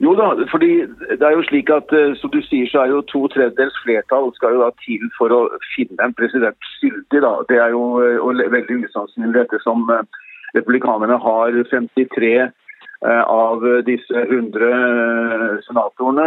Jo 0.00 0.12
da, 0.14 0.28
fordi 0.50 0.86
det 1.10 1.26
er 1.26 1.32
jo 1.34 1.42
slik 1.48 1.70
at 1.74 1.90
eh, 1.98 2.14
som 2.20 2.30
du 2.30 2.38
sier, 2.46 2.68
så 2.70 2.84
er 2.84 2.92
jo 2.92 3.00
to 3.10 3.24
tredjedels 3.34 3.74
flertall 3.82 4.30
skal 4.36 4.54
jo 4.54 4.60
da 4.62 4.70
til 4.84 5.02
for 5.16 5.34
å 5.34 5.40
finne 5.72 5.98
en 6.04 6.14
president 6.14 6.68
skyldig. 6.76 7.22
da. 7.24 7.32
Det 7.50 7.58
er 7.58 7.74
jo 7.74 7.98
eh, 8.04 8.44
veldig 8.54 8.84
usannsynlig 8.86 9.42
ettersom 9.42 9.90
eh, 9.90 10.06
republikanerne 10.54 11.18
har 11.24 11.62
53 11.72 12.50
av 12.98 13.62
disse 13.86 14.20
100 14.24 15.58
senatorene. 15.62 16.24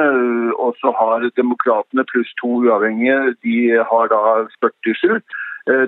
Og 0.56 0.78
så 0.80 0.94
har 0.96 1.26
demokratene 1.36 2.06
pluss 2.08 2.30
to 2.40 2.62
uavhengige, 2.64 3.34
de 3.44 3.58
har 3.90 4.08
da 4.08 4.22
47. 4.64 5.20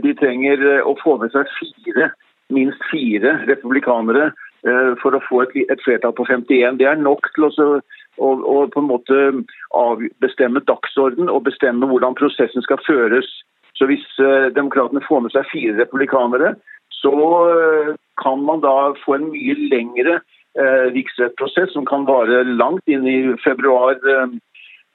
De 0.03 0.11
trenger 0.19 0.65
å 0.83 0.97
få 0.99 1.15
med 1.21 1.31
seg 1.31 1.47
fire, 1.55 2.09
minst 2.51 2.83
fire 2.91 3.37
republikanere 3.47 4.33
for 5.01 5.11
å 5.11 5.19
få 5.25 5.41
et, 5.43 5.55
et, 5.67 5.81
flertall 5.83 6.13
på 6.15 6.23
51. 6.29 6.77
Det 6.79 6.85
er 6.87 6.99
nok 6.99 7.27
til 7.35 7.49
å, 7.49 7.51
og, 8.17 8.43
og, 8.47 8.69
på 8.71 8.79
en 8.79 8.87
måte 8.87 9.17
bestemme 10.23 10.63
dagsorden 10.69 11.27
og 11.27 11.43
bestemme 11.49 11.89
hvordan 11.89 12.15
prosessen 12.15 12.63
skal 12.63 12.79
føres. 12.87 13.27
Så 13.75 13.89
Hvis 13.89 14.05
uh, 14.21 14.53
demokratene 14.55 15.03
får 15.07 15.25
med 15.25 15.33
seg 15.33 15.49
fire 15.51 15.75
republikanere, 15.81 16.53
så 16.93 17.11
uh, 17.11 17.91
kan 18.21 18.43
man 18.45 18.61
da 18.63 18.93
få 19.01 19.17
en 19.17 19.31
mye 19.33 19.55
lengre 19.71 20.19
uh, 20.21 20.85
riksrettsprosess 20.93 21.73
som 21.73 21.87
kan 21.89 22.05
vare 22.07 22.43
langt 22.47 22.85
inn 22.87 23.07
i 23.09 23.19
februar. 23.43 23.97
Uh, 24.05 24.37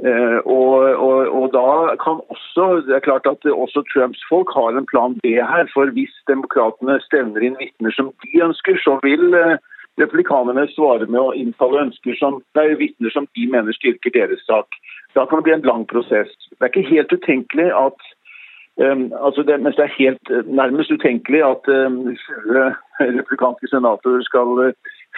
og, 0.05 0.75
og, 1.07 1.19
og, 1.39 1.47
da 1.53 1.97
kan 1.99 2.21
også 2.31 2.85
Det 2.87 2.95
er 2.95 3.07
klart 3.09 3.27
at 3.27 3.43
også 3.51 3.83
Trumps 3.93 4.21
folk 4.29 4.49
har 4.55 4.69
en 4.79 4.87
plan 4.87 5.15
B 5.23 5.27
her. 5.27 5.67
For 5.75 5.91
hvis 5.91 6.15
demokratene 6.31 7.01
stevner 7.03 7.43
inn 7.43 7.59
vitner 7.59 7.91
som 7.97 8.13
de 8.23 8.45
ønsker, 8.47 8.79
så 8.85 8.99
vil 9.03 9.35
uh, 9.35 9.59
republikanerne 9.99 10.69
svare 10.77 11.07
med 11.11 11.19
å 11.21 11.35
innfalle 11.35 11.83
ønsker 11.89 12.15
som, 12.21 12.39
nei, 12.55 12.69
vitner 12.79 13.11
som 13.11 13.27
de 13.35 13.49
mener 13.51 13.75
styrker 13.75 14.15
deres 14.15 14.47
sak. 14.47 14.71
Da 15.19 15.27
kan 15.27 15.43
det 15.43 15.49
bli 15.49 15.57
en 15.59 15.67
lang 15.67 15.85
prosess. 15.91 16.31
Det 16.55 16.63
er 16.63 16.71
ikke 16.71 16.95
helt 16.95 17.13
utenkelig 17.19 17.69
at 17.75 18.09
um, 18.79 19.09
altså 19.19 19.43
det, 19.43 19.59
mens 19.65 19.77
det 19.77 19.89
er 19.89 19.99
helt 19.99 20.35
nærmest 20.47 20.95
utenkelig 20.95 21.43
at 21.43 21.73
um, 21.75 22.03
20 23.03 23.17
republikanske 23.19 23.75
senatorer 23.75 24.23
skal 24.31 24.69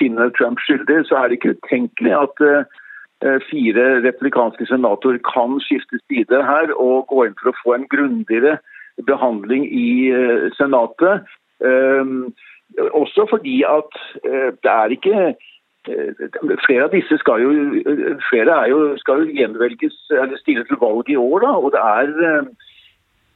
finne 0.00 0.32
Trump 0.38 0.62
skyldig, 0.64 1.04
så 1.04 1.20
er 1.20 1.28
det 1.28 1.40
ikke 1.42 1.58
utenkelig 1.58 2.16
at 2.24 2.48
Eh, 2.48 2.64
fire 3.50 3.86
replikanske 4.04 4.64
senatorer 4.66 5.20
kan 5.26 5.58
skifte 5.60 5.98
side 6.08 6.40
her 6.46 6.72
og 6.72 7.10
gå 7.12 7.26
inn 7.26 7.36
for 7.40 7.50
å 7.50 7.58
få 7.60 7.74
en 7.76 7.88
grundigere 7.92 8.56
behandling 9.06 9.66
i 9.66 10.10
eh, 10.12 10.48
Senatet. 10.56 11.28
Ehm, 11.64 12.32
også 12.96 13.26
fordi 13.30 13.62
at 13.68 13.96
eh, 14.24 14.50
det 14.62 14.76
er 14.76 14.98
ikke 14.98 15.30
Flere 16.60 16.84
av 16.84 16.90
disse 16.92 17.16
skal 17.22 17.40
jo, 17.40 17.50
jo, 18.68 18.80
skal 19.00 19.22
jo 19.22 19.32
gjenvelges 19.32 19.94
eller 20.12 20.36
stille 20.36 20.60
til 20.68 20.76
valg 20.76 21.08
i 21.08 21.16
år. 21.16 21.40
Da, 21.40 21.52
og 21.56 21.72
det 21.72 21.80
er 21.80 22.42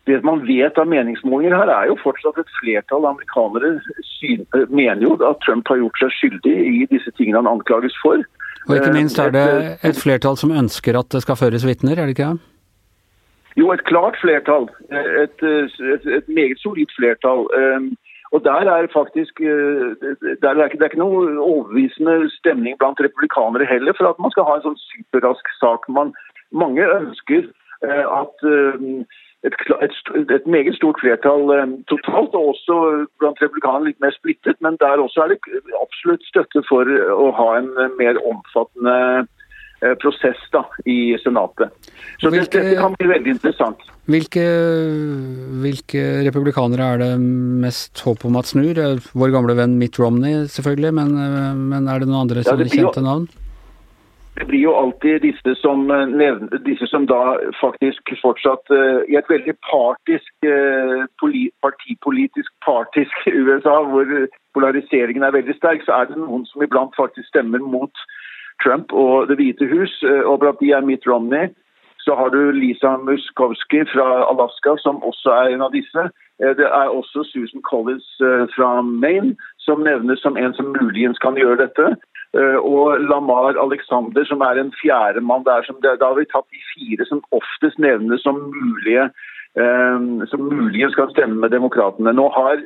det 0.04 0.18
man 0.28 0.42
vet 0.44 0.76
av 0.76 0.90
meningsmålinger 0.92 1.56
her, 1.56 1.72
er 1.72 1.88
jo 1.88 1.96
fortsatt 2.02 2.42
et 2.42 2.52
flertall 2.58 3.06
amerikanere 3.08 3.78
mener 4.68 5.00
jo 5.06 5.14
at 5.24 5.40
Trump 5.46 5.72
har 5.72 5.80
gjort 5.80 6.02
seg 6.02 6.12
skyldig 6.18 6.54
i 6.68 6.84
disse 6.92 7.14
tingene 7.16 7.40
han 7.40 7.48
anklages 7.56 7.96
for. 8.02 8.20
Og 8.68 8.76
ikke 8.76 8.92
minst 8.94 9.18
er 9.18 9.30
det 9.34 9.48
et 9.84 9.98
flertall 9.98 10.36
som 10.40 10.52
ønsker 10.54 10.98
at 10.98 11.10
det 11.12 11.22
skal 11.24 11.36
føres 11.36 11.66
vitner, 11.66 11.98
er 11.98 12.08
det 12.08 12.16
ikke 12.16 12.30
det? 12.30 12.40
Jo, 13.60 13.70
et 13.72 13.84
klart 13.86 14.16
flertall. 14.22 14.66
Et, 14.90 15.42
et, 15.42 16.06
et 16.18 16.28
meget 16.28 16.58
solid 16.58 16.90
flertall. 16.96 17.46
Og 18.34 18.40
der 18.44 18.70
er 18.76 18.86
faktisk 18.92 19.38
der 20.42 20.48
er 20.50 20.64
ikke, 20.64 20.78
Det 20.78 20.84
er 20.84 20.90
ikke 20.90 21.04
noe 21.04 21.38
overbevisende 21.38 22.30
stemning 22.38 22.78
blant 22.78 23.00
republikanere 23.00 23.68
heller 23.72 23.94
for 23.98 24.10
at 24.10 24.18
man 24.18 24.32
skal 24.34 24.48
ha 24.48 24.56
en 24.56 24.64
sånn 24.64 24.80
superrask 24.88 25.52
sak. 25.60 25.86
Man, 25.98 26.10
mange 26.50 26.82
ønsker 26.98 27.46
eh, 27.86 28.04
at 28.20 28.36
et, 29.44 29.54
et, 29.84 30.30
et, 30.32 30.46
meget 30.48 30.76
stort 30.78 31.00
flertall 31.02 31.50
eh, 31.52 31.66
totalt, 31.92 32.34
og 32.38 32.54
også 32.54 32.78
blant 33.20 33.40
republikanerne 33.42 33.90
litt 33.90 34.00
mer 34.04 34.14
splittet. 34.16 34.56
Men 34.64 34.78
der 34.80 35.02
også 35.02 35.24
er 35.24 35.34
det 35.34 35.40
absolutt 35.82 36.24
støtte 36.30 36.64
for 36.68 36.88
å 36.88 37.30
ha 37.36 37.48
en 37.60 37.70
mer 37.98 38.20
omfattende 38.24 38.96
eh, 39.84 39.94
prosess 40.00 40.40
da, 40.54 40.64
i 40.88 41.14
Senatet. 41.22 41.74
Så 42.22 42.32
hvilke, 42.32 42.62
dette 42.62 42.80
kan 42.80 42.96
bli 42.96 43.10
veldig 43.12 43.36
interessant. 43.36 43.84
Hvilke, 44.08 44.44
hvilke, 45.64 46.00
republikanere 46.26 46.88
er 46.94 47.04
det 47.04 47.12
mest 47.20 48.00
håp 48.04 48.24
om 48.28 48.40
at 48.40 48.48
snur? 48.48 48.80
Vår 49.12 49.32
gamle 49.32 49.56
venn 49.60 49.78
Mitt 49.80 50.00
Romney, 50.00 50.44
selvfølgelig, 50.52 50.96
men, 51.02 51.16
eh, 51.20 51.52
men 51.72 51.88
er 51.92 52.00
det 52.00 52.08
noen 52.08 52.24
andre 52.24 52.44
ja, 52.48 52.56
kjente 52.64 53.04
navn? 53.04 53.28
Det 54.36 54.44
blir 54.44 54.60
jo 54.60 54.74
alltid 54.74 55.22
disse 55.22 55.54
som, 55.54 55.90
eh, 55.90 56.06
nevner, 56.06 56.58
disse 56.58 56.86
som 56.86 57.06
da 57.06 57.38
faktisk 57.60 58.10
fortsatt 58.22 58.70
uh, 58.70 59.00
i 59.08 59.14
et 59.16 59.30
veldig 59.30 59.54
partisk, 59.70 60.32
uh, 60.46 61.06
poli, 61.22 61.50
partipolitisk 61.62 62.50
partisk 62.66 63.14
USA, 63.46 63.76
hvor 63.86 64.06
polariseringen 64.54 65.22
er 65.22 65.36
veldig 65.38 65.54
sterk, 65.54 65.84
så 65.86 66.00
er 66.00 66.10
det 66.10 66.18
noen 66.18 66.46
som 66.50 66.62
iblant 66.62 66.96
faktisk 66.98 67.28
stemmer 67.30 67.62
mot 67.62 67.94
Trump 68.62 68.92
og 68.92 69.28
Det 69.28 69.38
hvite 69.38 69.70
hus, 69.70 69.94
uh, 70.02 70.26
og 70.26 70.40
blant 70.42 70.58
de 70.60 70.72
er 70.72 70.82
Mitt 70.82 71.06
Romney. 71.06 71.52
Så 72.02 72.14
har 72.18 72.28
du 72.34 72.50
Lisa 72.52 72.96
Muskowski 72.96 73.84
fra 73.94 74.26
Alaska, 74.26 74.74
som 74.82 74.98
også 75.02 75.30
er 75.30 75.54
en 75.54 75.62
av 75.62 75.72
disse. 75.72 76.02
Det 76.58 76.66
er 76.66 76.90
også 76.92 77.22
Susan 77.24 77.62
Collins 77.64 78.04
fra 78.52 78.82
Maine, 78.82 79.36
som 79.58 79.80
nevnes 79.80 80.20
som 80.20 80.36
en 80.36 80.52
som 80.52 80.74
muligens 80.74 81.18
kan 81.22 81.38
gjøre 81.40 81.62
dette. 81.62 81.94
Eh, 82.34 82.58
og 82.58 82.98
Lamar 83.06 83.54
Alexander, 83.62 84.24
som 84.26 84.42
er 84.42 84.58
en 84.58 84.72
fjerdemann 84.80 85.46
der. 85.46 85.62
Som, 85.66 85.78
da 85.84 85.94
har 86.00 86.18
vi 86.18 86.26
tatt 86.30 86.48
de 86.50 86.62
fire 86.72 87.06
som 87.06 87.22
oftest 87.36 87.78
nevnes 87.82 88.24
som 88.26 88.40
mulige 88.50 89.06
eh, 89.06 90.26
som 90.30 90.48
muligens 90.50 90.96
skal 90.96 91.12
stemme 91.12 91.38
med 91.44 91.54
demokratene. 91.54 92.14
Nå 92.16 92.28
har 92.34 92.64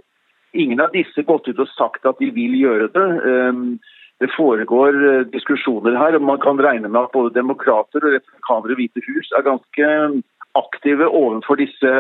ingen 0.57 0.81
av 0.81 0.95
disse 0.97 1.25
gått 1.29 1.51
ut 1.51 1.61
og 1.61 1.69
sagt 1.75 2.09
at 2.09 2.21
de 2.23 2.31
vil 2.33 2.57
gjøre 2.57 2.89
det. 2.97 3.09
Eh, 3.33 3.95
det 4.19 4.33
foregår 4.35 5.29
diskusjoner 5.31 5.95
her, 5.95 6.17
og 6.17 6.25
man 6.27 6.41
kan 6.43 6.59
regne 6.59 6.89
med 6.89 7.05
at 7.05 7.13
både 7.15 7.37
demokrater 7.37 8.03
og 8.03 8.17
republikanere 8.17 8.75
i 8.75 8.79
Hvite 8.81 9.05
hus 9.07 9.29
er 9.31 9.45
ganske 9.47 9.91
aktive 10.59 11.07
overfor 11.07 11.61
disse 11.61 11.93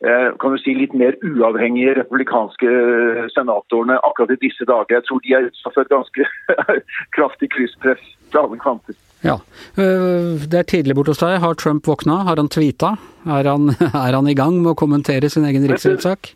kan 0.00 0.54
du 0.54 0.58
si, 0.62 0.72
litt 0.72 0.94
mer 0.96 1.16
uavhengige 1.20 1.92
republikanske 1.98 2.68
eh, 2.68 3.26
senatorene 3.34 3.98
akkurat 4.06 4.32
i 4.32 4.40
disse 4.46 4.64
dager. 4.64 4.96
Jeg 4.96 5.06
tror 5.08 5.20
de 5.24 5.34
er 5.36 5.48
utsatt 5.50 5.76
for 5.76 5.84
et 5.84 5.92
ganske 5.92 6.28
kraftig 7.16 7.50
krysspress 7.52 8.00
fra 8.32 8.46
alle 8.46 8.56
kanter. 8.62 8.96
Ja, 9.20 9.36
eh, 9.76 10.40
Det 10.48 10.62
er 10.62 10.70
tidlig 10.72 10.96
borte 10.96 11.12
hos 11.12 11.20
deg. 11.20 11.36
Har 11.44 11.60
Trump 11.60 11.84
våkna? 11.84 12.22
Har 12.24 12.40
han 12.40 12.48
tweeta? 12.48 12.94
Er 13.28 13.44
han, 13.52 13.74
er 14.06 14.16
han 14.16 14.30
i 14.32 14.36
gang 14.38 14.62
med 14.62 14.72
å 14.72 14.78
kommentere 14.80 15.28
sin 15.28 15.44
egen 15.44 15.68
riksrettssak? 15.68 16.32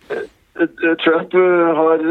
Trump 1.03 1.33
har 1.35 2.03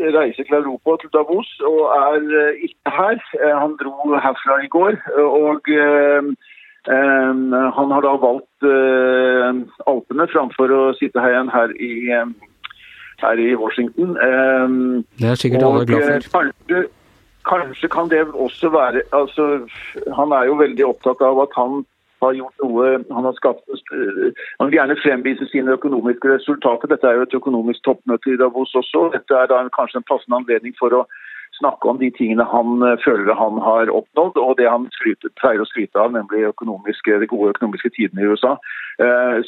reiser 0.00 0.46
til 0.46 0.54
Europa, 0.56 0.94
til 1.02 1.10
Davos, 1.12 1.50
og 1.66 1.82
er 1.92 2.62
ikke 2.64 2.94
her. 2.94 3.18
Han 3.58 3.74
dro 3.82 4.14
herfra 4.16 4.62
i 4.64 4.70
går. 4.72 4.96
og 5.20 5.68
han 6.86 7.90
har 7.90 8.02
da 8.04 8.12
valgt 8.22 8.66
eh, 8.66 9.62
Alpene 9.90 10.26
framfor 10.30 10.70
å 10.70 10.82
sitte 10.98 11.18
igjen 11.18 11.50
her 11.50 11.72
i, 11.82 12.14
her 13.22 13.42
i 13.42 13.54
Washington. 13.58 14.14
Ehm, 14.22 15.02
det 15.18 15.32
er 15.32 15.40
sikkert 15.40 15.66
alle 15.66 15.86
glad 15.86 16.06
for. 16.30 16.46
Eh, 16.46 16.54
kanskje, 16.70 16.86
kanskje 17.48 17.90
kan 17.90 18.08
det 18.12 18.22
også 18.30 18.70
være 18.70 19.02
altså, 19.12 19.66
Han 20.16 20.32
er 20.32 20.46
jo 20.46 20.54
veldig 20.62 20.86
opptatt 20.86 21.20
av 21.22 21.40
at 21.46 21.54
han 21.56 21.84
har 22.22 22.32
gjort 22.32 22.64
noe 22.64 22.86
Han 23.10 23.28
har 23.28 23.34
skapt 23.36 23.92
Han 23.92 24.70
vil 24.70 24.78
gjerne 24.78 24.98
fremvise 25.02 25.50
sine 25.50 25.74
økonomiske 25.76 26.34
resultater. 26.36 26.88
Dette 26.88 27.06
er 27.08 27.18
jo 27.18 27.26
et 27.26 27.38
økonomisk 27.40 27.82
toppmøte 27.84 28.32
i 28.32 28.40
Davos 28.40 28.74
også. 28.74 29.10
Dette 29.16 29.34
er 29.34 29.50
da 29.50 29.64
kanskje 29.74 30.02
en 30.02 30.10
passende 30.10 30.38
anledning 30.42 30.74
for 30.78 30.94
å 30.94 31.06
snakke 31.58 31.88
om 31.90 31.98
de 32.00 32.10
tingene 32.14 32.44
han 32.50 32.84
føler 33.04 33.36
han 33.38 33.58
har 33.64 33.92
oppnådd, 33.92 34.38
og 34.42 34.56
det 34.60 34.68
han 34.70 34.86
skryter, 34.96 35.32
pleier 35.40 35.64
å 35.64 35.68
skryte 35.68 36.00
av, 36.00 36.12
nemlig 36.14 36.44
de 36.44 37.30
gode 37.30 37.52
økonomiske 37.54 37.92
tidene 37.96 38.22
i 38.22 38.30
USA. 38.30 38.56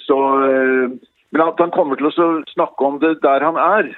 Så 0.07 0.19
men 1.29 1.43
at 1.45 1.59
han 1.61 1.73
kommer 1.75 1.99
til 2.01 2.09
å 2.09 2.29
snakke 2.49 2.87
om 2.87 2.97
det 3.03 3.19
der 3.21 3.45
han 3.45 3.59
er, 3.61 3.91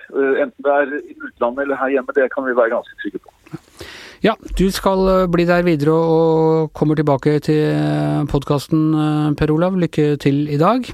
enten 0.43 0.67
det 0.67 0.73
er 0.75 0.95
i 0.99 1.15
utlandet 1.15 1.63
eller 1.63 1.79
her 1.79 1.93
hjemme, 1.95 2.15
det 2.17 2.27
kan 2.35 2.47
vi 2.47 2.57
være 2.59 2.73
ganske 2.75 2.97
trygge 3.03 3.23
på. 3.23 3.31
Ja, 4.21 4.35
du 4.59 4.67
skal 4.75 5.29
bli 5.33 5.47
der 5.49 5.63
videre 5.65 5.95
og 5.95 6.73
kommer 6.77 6.99
tilbake 6.99 7.39
til 7.47 8.27
podkasten, 8.29 8.91
Per 9.39 9.55
Olav. 9.55 9.79
Lykke 9.79 10.17
til 10.21 10.43
i 10.51 10.59
dag. 10.61 10.91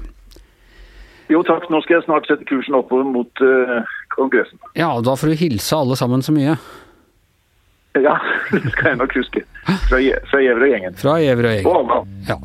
Jo 1.27 1.41
takk, 1.43 1.65
nå 1.67 1.81
skal 1.83 1.97
jeg 1.97 2.05
snart 2.05 2.27
sette 2.29 2.47
kursen 2.47 2.77
oppover 2.77 3.07
mot 3.07 3.41
uh, 3.43 3.81
Kongressen. 4.13 4.61
Ja, 4.79 4.93
og 4.93 5.03
da 5.09 5.17
får 5.19 5.33
du 5.33 5.41
hilse 5.41 5.75
alle 5.75 5.97
sammen 5.99 6.23
så 6.23 6.31
mye. 6.35 6.55
Ja, 8.03 8.17
det 8.51 8.71
skal 8.71 8.93
jeg 8.93 8.97
nok 9.01 9.17
huske. 9.17 9.43
Fra, 9.89 9.99
fra 10.29 10.39
Gjever 10.43 10.63
og 10.67 10.71
gjengen. 10.73 10.97
Fra 11.01 11.17
Gjæverøy-gjengen. 11.23 12.15
Ja. 12.29 12.37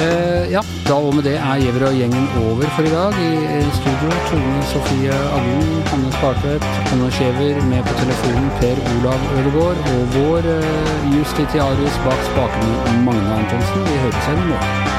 Eh, 0.00 0.52
ja, 0.52 0.60
da 0.86 0.94
og 0.94 1.14
med 1.16 1.24
det 1.26 1.34
er 1.36 1.62
Gjever 1.62 1.86
og 1.88 1.96
gjengen 1.98 2.26
over 2.44 2.68
for 2.76 2.86
i 2.86 2.92
dag. 2.92 3.16
I 3.26 3.62
studio 3.78 4.10
Tone 4.28 4.62
Sofie 4.70 5.16
Aglen, 5.36 5.72
Hanne 5.90 6.12
Skartvedt, 6.18 6.68
Anne 6.92 7.10
Skjever, 7.16 7.58
med 7.72 7.82
på 7.88 7.96
telefonen 8.02 8.48
Per 8.60 8.78
Olav 8.94 9.26
Ødegaard 9.40 9.82
og 9.94 10.02
vår 10.14 10.50
eh, 10.54 11.10
justitiarius 11.16 11.98
bak 12.06 12.22
spakene 12.30 13.02
Magne 13.08 13.34
Antonsen. 13.40 13.86
Vi 13.90 14.00
høres 14.04 14.24
igjen 14.28 14.44
i 14.44 14.50
morgen. 14.52 14.98